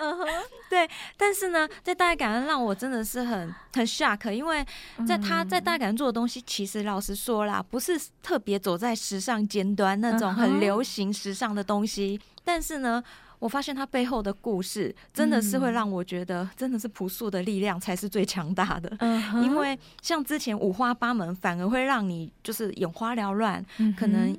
[0.02, 0.26] 嗯哼，
[0.70, 0.88] 对。
[1.16, 4.64] 但是呢，在大爱感恩让我真的是很很 shock，因为
[5.06, 13.02] 在他在大爱感恩做的东西，其实老实说啦，不是特别走在时尚尖端那种很流行时尚的东西，嗯、但是呢。
[13.40, 18.90] 我发现他背后的故事真的是会让我觉得，真的是朴素的力量才是最强大的。
[19.00, 23.62] 嗯，因为像之前五花八门，反而会让你就是眼花缭乱，
[23.98, 24.34] 可能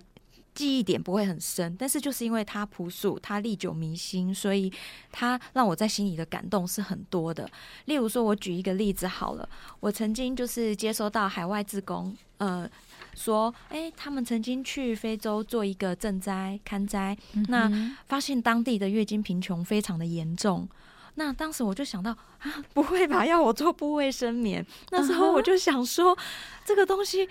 [0.56, 4.72] 记忆点不会很深，但是就是因为它朴素，它历久弥新，所以
[5.12, 7.48] 它让我在心里的感动是很多的。
[7.86, 9.48] 例如说，我举一个例子好了，
[9.82, 12.68] 我曾经就是接收到海外志工，呃，
[13.14, 17.18] 说，哎，他们曾经去非洲做一个赈灾勘灾，
[17.50, 17.70] 那
[18.08, 20.68] 发现当地的月经贫穷非常的严重。
[21.16, 24.66] 那当时我就想到啊，不会吧，要我做部卫生棉？
[24.92, 26.18] 那时候我就想说，
[26.64, 27.28] 这个东西。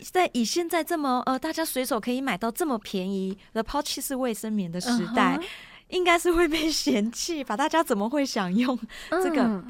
[0.00, 5.44] 在以现在这么呃，大家随手可以买到这么便宜的抛弃式卫生棉的时代，uh huh.
[5.88, 7.56] 应该是会被嫌弃吧？
[7.56, 8.78] 大家怎么会想用
[9.10, 9.64] 这个？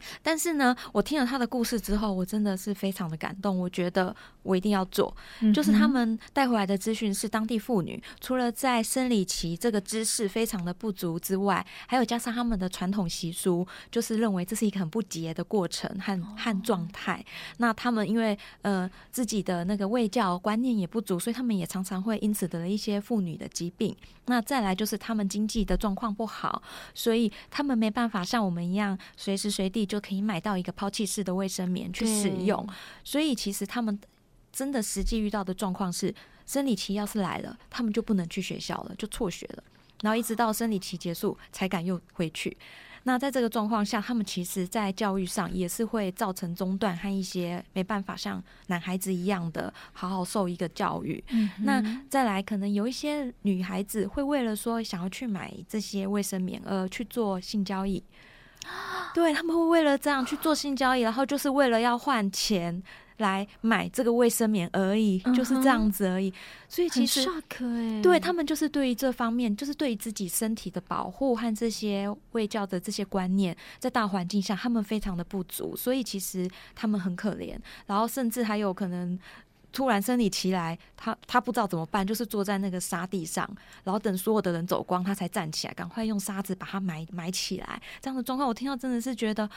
[0.00, 3.58] 嗯但是呢，我听了他的故事之后，我真的是非常的感动。
[3.58, 5.14] 我觉得我一定要做。
[5.40, 17.14] 嗯、就是他们带回来的资讯是，当地妇女除了在生理期这个知识非常的不足之外，还有加上他们的传统习俗，就是认为这是一个很不洁的过程和和状态。
[17.14, 17.24] 哦、
[17.58, 23.94] 那他们因为呃自己的那个卫教观念也不足，所以他们也常常会因此得了一些妇女的疾病。
[24.26, 26.62] 那再来就是他们经济的状况不好，
[26.94, 29.89] 所以他们没办法像我们一样随时随地。
[29.90, 32.64] 就可以买到一个抛弃式的卫生棉去使用，
[33.02, 33.98] 所以其实他们
[34.52, 36.14] 真的实际遇到的状况是，
[36.46, 39.64] 生理期要是来了，他们就不能去学校了，就辍学了，
[40.02, 42.56] 然后一直到生理期结束才敢又回去。
[43.04, 51.24] 那在这个状况下，他们其实在教育上也是会造成中断和一些没办法像男孩子一样的好好受一个教育。
[51.30, 58.04] 嗯、那再来，可能有一些女孩子会为了说想要去买这些卫生棉而去做性交易。
[59.14, 62.82] 对，他们会为了这样去做性交易，然后就是为了要换钱
[63.18, 66.32] 来买这个卫生棉而已，嗯、就是这样子而已。
[66.68, 67.26] 所以其实，
[68.02, 77.58] 对他们就是对于这方面，就是对于自己身体的保护和这些卫教的这些观念，在大环境下，他们非常的不足，所以其实他们很可怜。
[77.86, 79.18] 然后甚至还有可能。
[79.72, 83.48] 突然生理期来，他他不知道怎么办，就是坐在那个沙地上，
[83.84, 87.80] 然后等所有的人走光，他才站起来，赶快用沙子把它埋埋起来。
[88.00, 89.48] 这样的状况，我听到真的是觉得，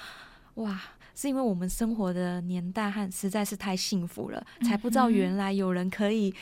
[0.55, 0.79] 哇，
[1.15, 6.33] 是因为我们生活的年代和实在是太幸福了，才不知道原来有人可以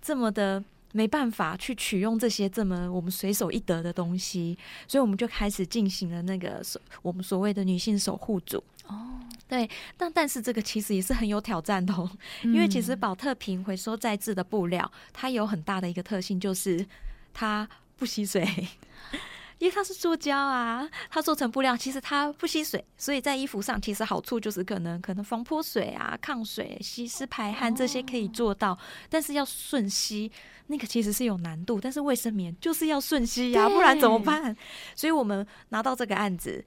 [0.00, 0.62] 这么的
[0.92, 8.62] 没办法去取用这些这么我们随手一得的东西，所以我们就开始进行了那个所我们所谓的女性守护组。
[8.88, 12.10] 哦，对，但但是这个其实也是很有挑战的哦，
[12.42, 16.84] 因为其实宝特瓶回收再制的布料，它有很大的一个特性，就是
[17.32, 18.42] 它不吸水，
[19.58, 28.76] 因为它是塑胶啊，它做成布料，其实它不吸水，所以在衣服上其实好处就是可能可能防泼水啊、抗水、吸湿排汗这些可以做到，
[29.08, 30.30] 但是要瞬吸，
[30.66, 34.56] 那个其实是有难度，但是卫生棉就是要瞬吸呀，不然怎么办？
[34.96, 36.64] 所以我们拿到这个案子。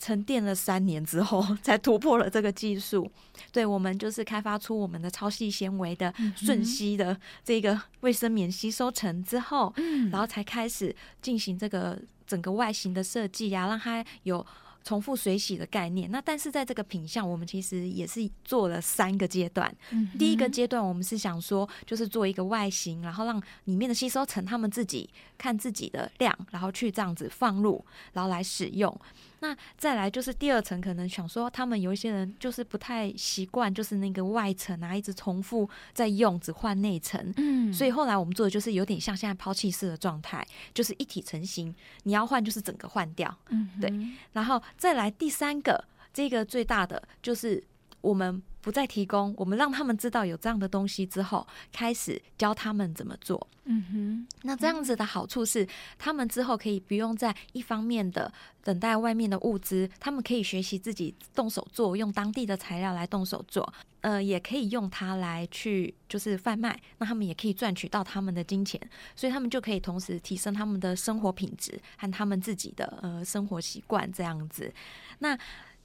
[0.00, 3.08] 沉淀了三年之后，才突破了这个技术。
[3.52, 14.44] 对，我们就是开发出我们的超细纤维的瞬吸的这个卫生棉吸收层之后，嗯、然后才开始进行这个整个外形的设计呀，让它有
[14.82, 16.10] 重复水洗的概念。
[16.10, 19.70] 那但是在这个品相，我们其实也是做了三个阶段。
[19.90, 25.10] 嗯、第一个阶段，我们是想说，就是做一个外形，然后让里面的吸收层他们自己
[25.40, 27.82] 看自己的量，然后去这样子放入，
[28.12, 28.94] 然后来使用。
[29.42, 37.32] 那再来就是第二层，可能想说他们有一些人就是不太习惯，就是那个外层啊，一直重复在用，只换内层。
[37.38, 43.34] 嗯，所以后来我们做的就是有点像现在抛弃式的状态，就是一体成型，你要换就是整个换掉。
[43.48, 43.90] 嗯，对。
[44.34, 45.82] 然后再来第三个，
[46.12, 47.64] 这个最大的就是
[48.00, 53.46] 我们不再提供，我们让他们知道有这样的东西之后，开始教他们怎么做。
[53.64, 58.32] 嗯哼，那这样子的好处是，他们之后可以不用在一方面的
[58.64, 68.80] 等待外面的物资，他们可以学习自己动手做，用当地的材料来动手做，呃，也可以用它来去就是贩卖，那他们也可以赚取到他们的金钱，
[69.14, 74.72] 所以他们就可以同时提升他们的生活品质和他们自己的呃生活习惯这样子，
[75.20, 75.38] 那。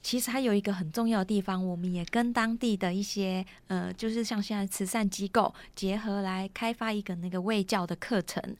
[0.06, 8.56] 其实还有一个很重要的地方，我们也跟当地的一些呃，就是像现在慈善机构结合来开发一个那个卫教的课程。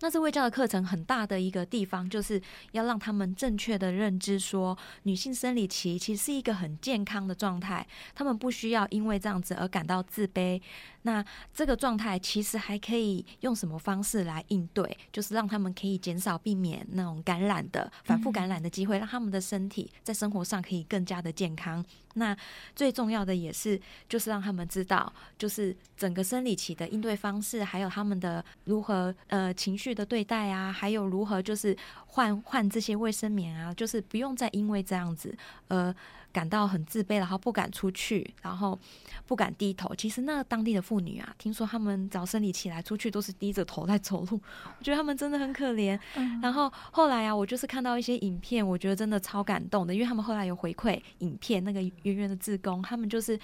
[0.00, 2.40] 那这卫教的课程很大的一个地方，就是
[2.72, 10.60] 要让他们正确的认知说，女性生理期其实是一个很健康的状态，他们不需要因为这样子而感到自卑。
[11.02, 11.24] 那
[11.54, 14.98] 这个状态其实还可以用什么方式来应对？
[15.12, 21.84] 就是让他们可以减少避免那种感染的反复感染的机会，让他们的身体在生活上可以更加的健康。
[22.14, 22.36] 那
[22.74, 29.90] 最重要的也是，就是让他们知道，就是整个生理期的应对方式，还有他们的如何呃情绪。
[29.90, 35.36] 的对待啊，还有如何就是换换这些卫生棉啊，就是不用再因为这样子
[35.66, 35.94] 呃。
[36.32, 38.78] 感到很自卑，然后不敢出去，然后
[39.26, 39.94] 不敢低头。
[39.94, 44.40] 其实那当地的妇女啊，听说她们早生理起来出去都是低着头在走路，
[44.78, 45.98] 我觉得她们真的很可怜。
[46.16, 46.40] 嗯。
[46.40, 53.38] 然后后来啊，我就是看到一些影片，我觉得真的超感动的，因为他们后来有回馈影片，那个圆圆的志工，他们就是。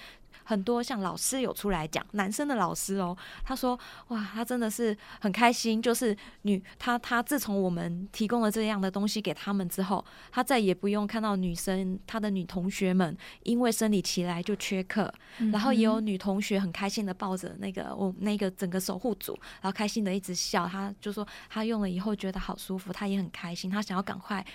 [0.46, 3.78] 很多像老师有出来讲，男生的老师哦，他说
[4.08, 24.46] 哇，他真的是很开心，就是女他他自从我们提供了这样的东西给他们之后，他再也不用看到女生他的女同学们因为生理期来就缺课，嗯、然后也有女同学很开心的抱着那个我那个整个守护组，然后开心的一直笑，他就说他用了以后觉得好舒服，他也很开心，他想要赶快。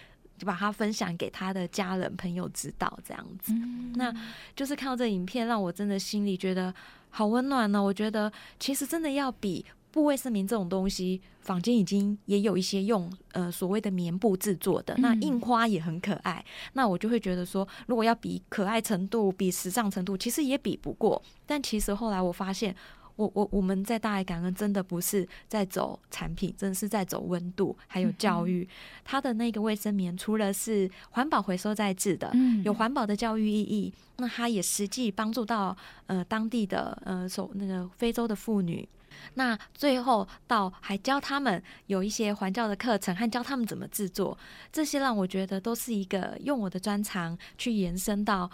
[0.42, 4.12] 就把它分享给他的家人朋友知道，这样子，嗯、那
[4.56, 6.74] 就是看到这影片，让我真的心里觉得
[7.12, 7.80] 好温暖呢。
[7.80, 16.44] 我觉得其实真的要比布卫生棉这种东西，坊间已经也有一些用呃所谓的棉布制作的，那印花也很可爱。
[16.74, 21.22] 那我就会觉得说，如果要比可爱程度、比时尚程度，其实也比不过。
[21.46, 22.76] 但其实后来我发现。
[23.16, 28.68] 我我我们在大爱感恩真的不是在走产品，真的是在走温度，还有教育。
[29.03, 32.32] 它的那个卫生棉，除了是环保回收再制的，
[32.64, 35.76] 有环保的教育意义，那它也实际帮助到
[36.07, 38.88] 呃当地的呃手那个非洲的妇女。
[39.36, 44.38] 那最后到还教他们有一些环教的课程，和教他们怎么制作，
[44.72, 48.49] 这些让我觉得都是一个用我的专长去延伸到。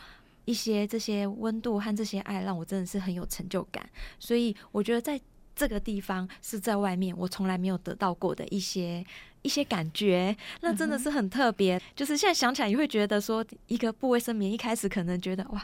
[0.48, 3.88] 一些这些温度和这些爱，让我真的是很有成就感。
[4.18, 5.20] 所以我觉得在
[5.54, 9.06] 这个地方是在外面，我从来没有得到过的一些
[9.42, 11.82] 一些感觉，那真的是很特别。
[11.94, 15.62] 就是现在想起来，也会觉得说，一个布卫生棉，一开始可能觉得哇，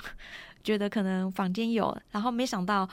[0.63, 2.89] 觉得可能房间有，然后没想到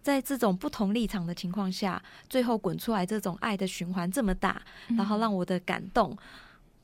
[0.00, 4.62] 在这种不同立场的情况下，最后滚出来这种爱的循环这么大，
[4.96, 6.16] 然后让我的感动。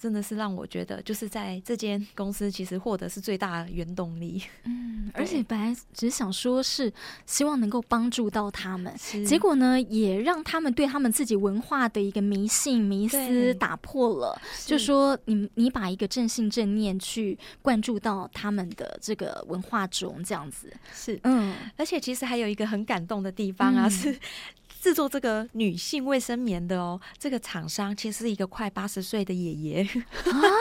[0.04, 4.42] 真的是让我觉得，就是在这间公司，其实获得是最大的原动力。
[4.64, 6.92] 嗯， 而且本来只是想说是
[7.24, 8.94] 希望能够帮助到他们，
[9.26, 14.38] 结果呢，也让他们对他们自己文化的一个迷信迷思打破了。
[14.66, 24.18] 就说你你把一个正信正念去灌注到他们的这个文化中，这样子是嗯，而且其实还有一个很感动的地方啊，嗯、是。
[24.84, 29.88] 制作这个女性卫生棉的哦，这个厂商其实是一个快八十岁的爷爷。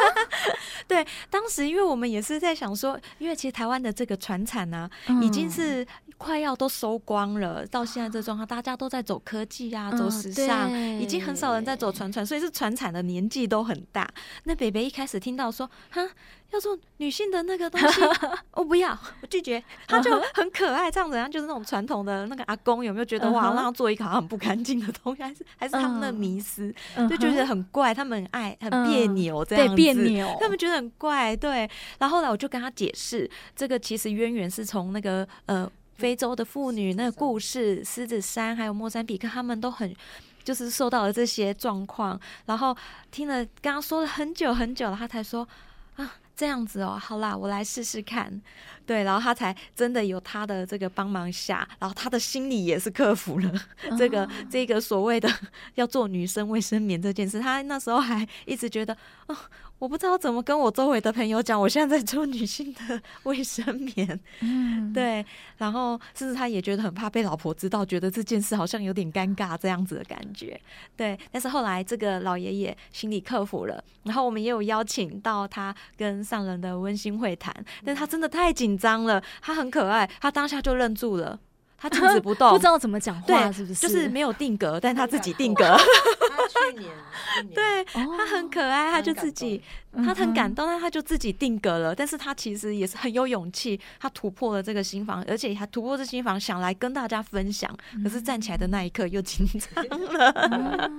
[0.87, 4.89] 对，当时因为我们也是在想说，因为其实台湾的这个船产呢，
[5.21, 5.85] 已经是
[6.23, 7.65] 快要都收光了。
[7.67, 14.09] 到现在这状况，大家都在走科技啊，走时尚，已经很少人在走传产，所以是传产的年纪都很大。
[14.45, 16.09] 那北北一开始听到说，哈。
[16.53, 18.01] 要做女性的那个东西，
[18.53, 19.63] 我不要，我拒绝。
[19.87, 26.71] 他就很可爱，这样子，然后就是那种传统的那个阿公，有没有觉得哇，让他做一个好像很不干净的东西，还是还是他们的迷思，
[27.09, 31.67] 就觉得很怪，他们很爱很别扭这样子，别扭，他们觉得很怪，对。
[31.97, 35.67] 然后后来我就跟他解释，这个其实渊源是从那个呃
[35.97, 39.95] 非洲的妇女那个故事，狮子山还有莫桑比克，他们都很
[40.43, 42.75] 就是受到了这些状况，然后
[43.11, 45.47] 听了刚刚说了很久很久了，他才说
[45.95, 46.15] 啊。
[46.35, 48.41] 这样子哦，好啦，我来试试看，
[48.87, 53.53] 对，然后他才真的有他的这个帮忙下，然后他的心里也是克服了
[53.95, 55.31] 这个、哦、这个所谓的
[55.75, 59.37] 要做女生卫生棉这件事，他那时候还一直觉得哦。
[59.83, 65.25] 我不知道怎么跟我周围的朋友讲，我现在在做女性的 卫生棉，嗯，对，
[65.57, 70.57] 然后甚至他也觉得很怕被老婆知道，觉得这件事好像有点尴尬这样子的感觉，
[70.95, 71.19] 对。
[71.33, 77.53] 但是后来这个老爷爷心里克服了，然后我们也有邀请到他跟上人的温馨会谈，
[77.83, 81.37] 但他真的太紧张了，他很可爱，他当下就愣住了。
[81.83, 83.87] 他静止不动，不知道怎么讲话，是不是？
[83.87, 85.65] 就是没有定格，但他自己定格。
[85.65, 86.89] 他去年，
[87.53, 89.61] 对，他很可爱，他就自己，
[89.97, 91.93] 他很感动，但他就自己定格了。
[91.93, 97.69] 但是他其实也是很有勇气，他突破了这个心房，而且他突破这心房，想来跟大家分享。
[98.01, 100.89] 可是站起来的那一刻又紧张了。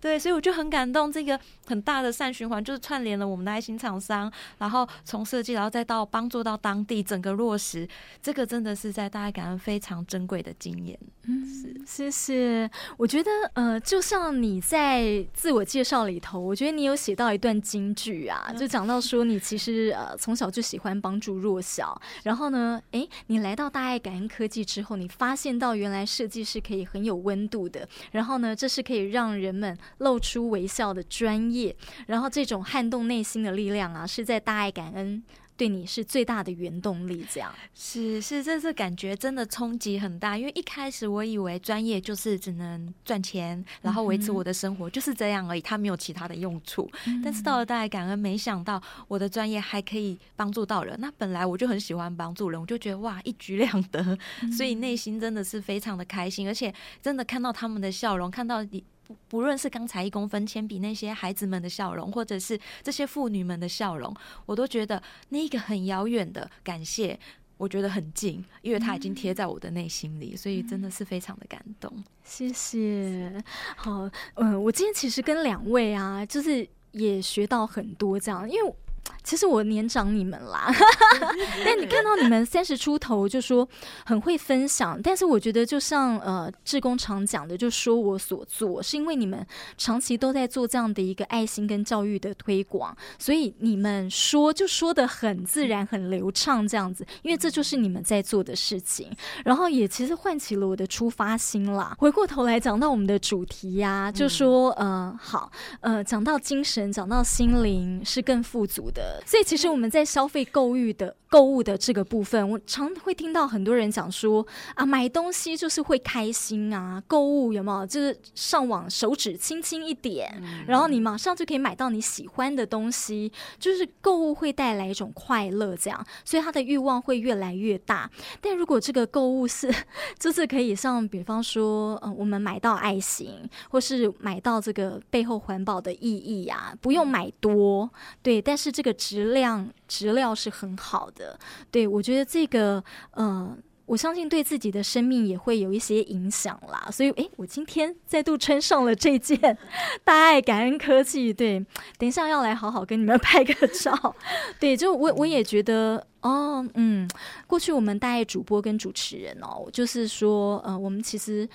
[0.00, 7.86] 对，所以我就很感动，这个很大的善循环就是串联了我们的爱心厂商，然后从设计，然后再到帮助到当地整个落实，
[8.22, 10.98] 这个真的是在大家感恩非常珍贵的经验。
[11.26, 12.70] 嗯，是，谢谢。
[12.96, 29.76] 我觉得，呃，就像你在自我介绍里头，我觉得你有写到一段金句啊，就讲到说你其实呃从小就喜欢帮助弱小，然后呢，诶，你来到大爱感恩科技之后，你发现到原来设计是可以很有温度的，然后呢，这是可以让人们。
[29.98, 31.74] 露出微笑的专业，
[32.06, 35.22] 然后这种撼动内心的力量啊，是在大爱感恩。
[35.56, 40.38] 对你是最大的原动力，这样是是，这次感觉真的冲击很大。
[40.38, 46.90] 因为一开始我以为专业就是只能赚钱，然后维持我的生活，就是这样而已，它没有其他的用处。
[47.06, 50.96] 嗯、但是到了大爱感恩，没想到我的专业还可以帮助到人。
[50.98, 54.18] 那本来我就很喜欢帮助人，我就觉得哇，一举两得，
[54.56, 56.72] 所以内心真的是非常的开心，而且
[57.02, 58.82] 真的看到他们的笑容，看到你。
[59.28, 64.14] 不论是刚才一公分铅笔那些孩子们的笑容，或者是这些妇女们的笑容，
[64.46, 67.18] 我都觉得那个很遥远的感谢，
[67.56, 71.92] 我觉得很近，因为它已经贴在我的内心里，所以真的是非常的感动。
[72.24, 73.42] 谢谢。
[73.76, 78.74] 好，嗯，我今天其实跟两位啊，就是也学到很多这样，因为。
[79.22, 80.72] 其实我年长你们啦，
[81.64, 83.68] 但你看到你们三十出头就说
[84.04, 89.46] 很会分享，但是我觉得就像呃志工常讲的，就说我所做是因为你们
[89.76, 99.12] 长期都在做这样的一个爱心跟教育的推广，所以你们说就说得很自然、很流畅这样子，因为这就是你们在做的事情，
[99.44, 101.94] 然后也其实唤起了我的出发心啦。
[101.98, 109.22] 回过头来讲到我们的主题呀、就说呃好呃讲到精神，讲到心灵是更富足的。
[109.26, 117.86] 所以，其实我们在消费购物的购物的这个部分，我常会听到很多人讲说啊，买东西就是会开心啊，购物有没有？
[117.86, 128.10] 就是上网手指轻轻一点，然后你马上就可以买到你喜欢的东西，就是购物会带来一种快乐，这样，所以他的欲望会越来越大。
[128.40, 129.72] 但如果这个购物是，
[130.18, 137.88] 就是可以像比方说，嗯，我们买到爱心，或是买到这个背后环保的意义呀，不用买多，
[138.22, 138.96] 对，但是这这个。
[139.10, 141.36] 质量质料是很好的，
[141.70, 143.56] 对，我觉得这个，呃，
[143.86, 146.88] 我相信对自己的生命也会有一些影响啦。
[146.92, 149.58] 所以，诶，我今天再度穿上了这件
[150.04, 151.64] 大爱感恩科技，对，
[151.98, 154.14] 等一下要来好好跟你们拍个照。
[154.60, 157.08] 对，就我我也觉得，哦，嗯，
[157.46, 161.48] 过去我们大爱主播跟主持人哦，就是说，呃，我们其实。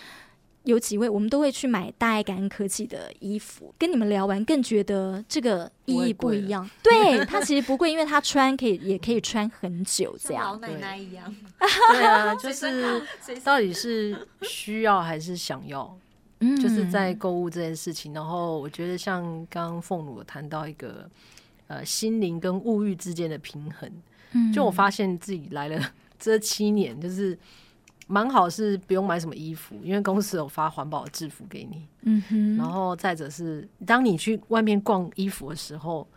[0.66, 3.74] 有几位，我们都会去买大爱感恩科技的衣服。
[3.78, 6.68] 跟你们聊完，更觉得这个意义不一样。
[6.84, 10.44] 对，它其实不贵，因为它穿可以，也可以穿很久，这样。
[10.44, 11.34] 老奶奶一样。
[11.94, 13.02] 对啊， 就是
[13.44, 15.98] 到底是 需要还是想要？
[16.40, 18.14] 嗯，就是在购物这件事情。
[18.14, 21.10] 然后我觉得，像刚刚凤乳谈到一个
[21.68, 23.90] 呃心灵跟物欲之间的平衡。
[24.34, 25.80] 嗯，就我发现自己来了
[26.18, 27.38] 这七年，就是。
[28.08, 31.88] 蛮好，是不用买什么衣服，因为公司有发环保的制服给你。
[32.04, 32.56] 嗯哼。
[32.56, 36.08] 然后再者是，当你去外面逛衣服的时候，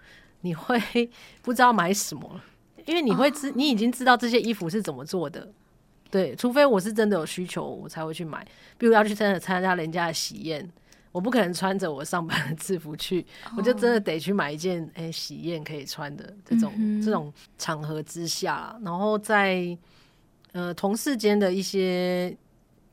[0.42, 0.78] 你会
[1.40, 2.40] 不知道买什么，
[2.84, 5.48] 因为你会知，你已经知道这些衣服是怎么做的。
[6.10, 8.46] 对，除非我是真的有需求，我才会去买。
[8.76, 10.70] 比如要去真的参加人家的喜宴，
[11.10, 13.24] 我不可能穿着我上班的制服去，
[13.56, 19.76] 我就真的得去买一件哎、欸、喜宴可以穿的这种这种场合之下，然后在。
[20.52, 22.36] 呃，同事间的一些，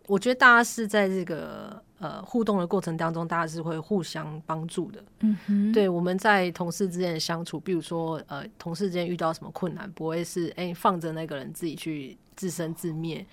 [0.08, 5.04] 我觉得大家是在这个呃互动的过程当中，大家是会互相帮助的。
[5.22, 13.26] 嗯哼，对，我们在同事之间的相处，比如说呃，同事之间遇到什么困难，不会是哎、欸、放着那个人自己去自生自灭。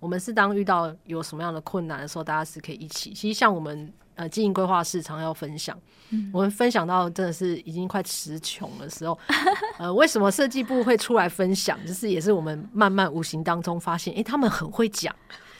[0.00, 3.12] 我们是当遇到有什么样的困难的时候，大家是可以一起。
[3.12, 3.92] 其实像我们。
[4.14, 5.78] 呃，经营规划市场要分享，
[6.10, 9.18] 嗯，我们分享到真的是已经快词穷的时候，
[9.78, 11.78] 呃，为什么设计部会出来分享？
[11.86, 15.14] 就是也是我们慢慢无形当中发现，哎、欸，他们很会讲。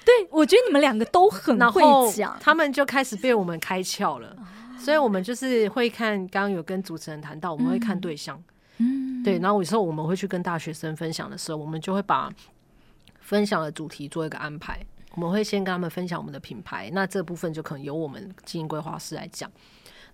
[0.05, 1.81] 对，我觉得你们两个都很会
[2.13, 4.37] 讲，他们就开始被我们开窍了。
[4.79, 8.43] 所以，我们就是会看，刚刚有跟主持人谈到，我们会看对象，
[8.79, 9.39] 嗯，对。
[9.39, 12.29] 然后有时候我们会去跟大学生分享的时候，我们就会把
[13.21, 14.85] 分享的主题做一个安排。
[15.15, 19.51] 我们会先跟他们分享我们的品牌，那这部分就可能由我们经营规划师来讲。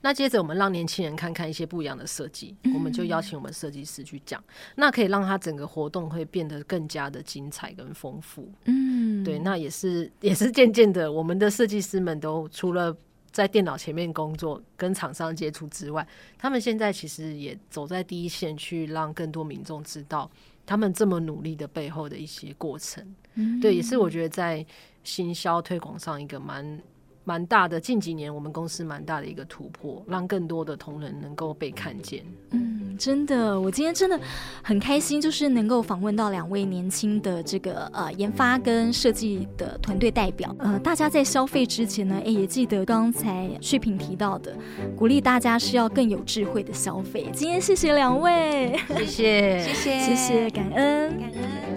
[0.01, 4.43] 那接着我们让年轻人看看一些不一样的设计，嗯、我们就邀请我们设计师去讲，
[4.77, 8.49] 那可以让他整个活动会变得更加的精彩跟丰富。
[8.67, 12.97] 嗯，对，那也是也是渐渐的，我们的设计师们都除了
[13.33, 16.07] 在电脑前面工作跟厂商接触之外，
[16.39, 20.31] 他们现在其实也走在第一线，去让更多民众知道
[20.69, 23.03] 他们这么努力的背后的一些过程。
[23.35, 24.65] 嗯，对，也是我觉得在。
[25.05, 26.83] 行销推广上一个蛮
[27.29, 32.25] 蛮大的，近几年我们公司蛮大的一个突破，让更多的同仁能够被看见。
[32.53, 34.19] 嗯，真的，我今天真的
[34.63, 40.57] 很开心，就是能够访问到两位年轻的这个呃研发跟设计的团队代表。
[40.59, 44.57] 呃，大家在消费之前呢，哎，也记得刚才旭平提到的，
[44.97, 47.29] 鼓励大家是要更有智慧的消费。
[47.35, 51.68] 今天谢谢两位，谢谢，谢谢，谢谢，感恩。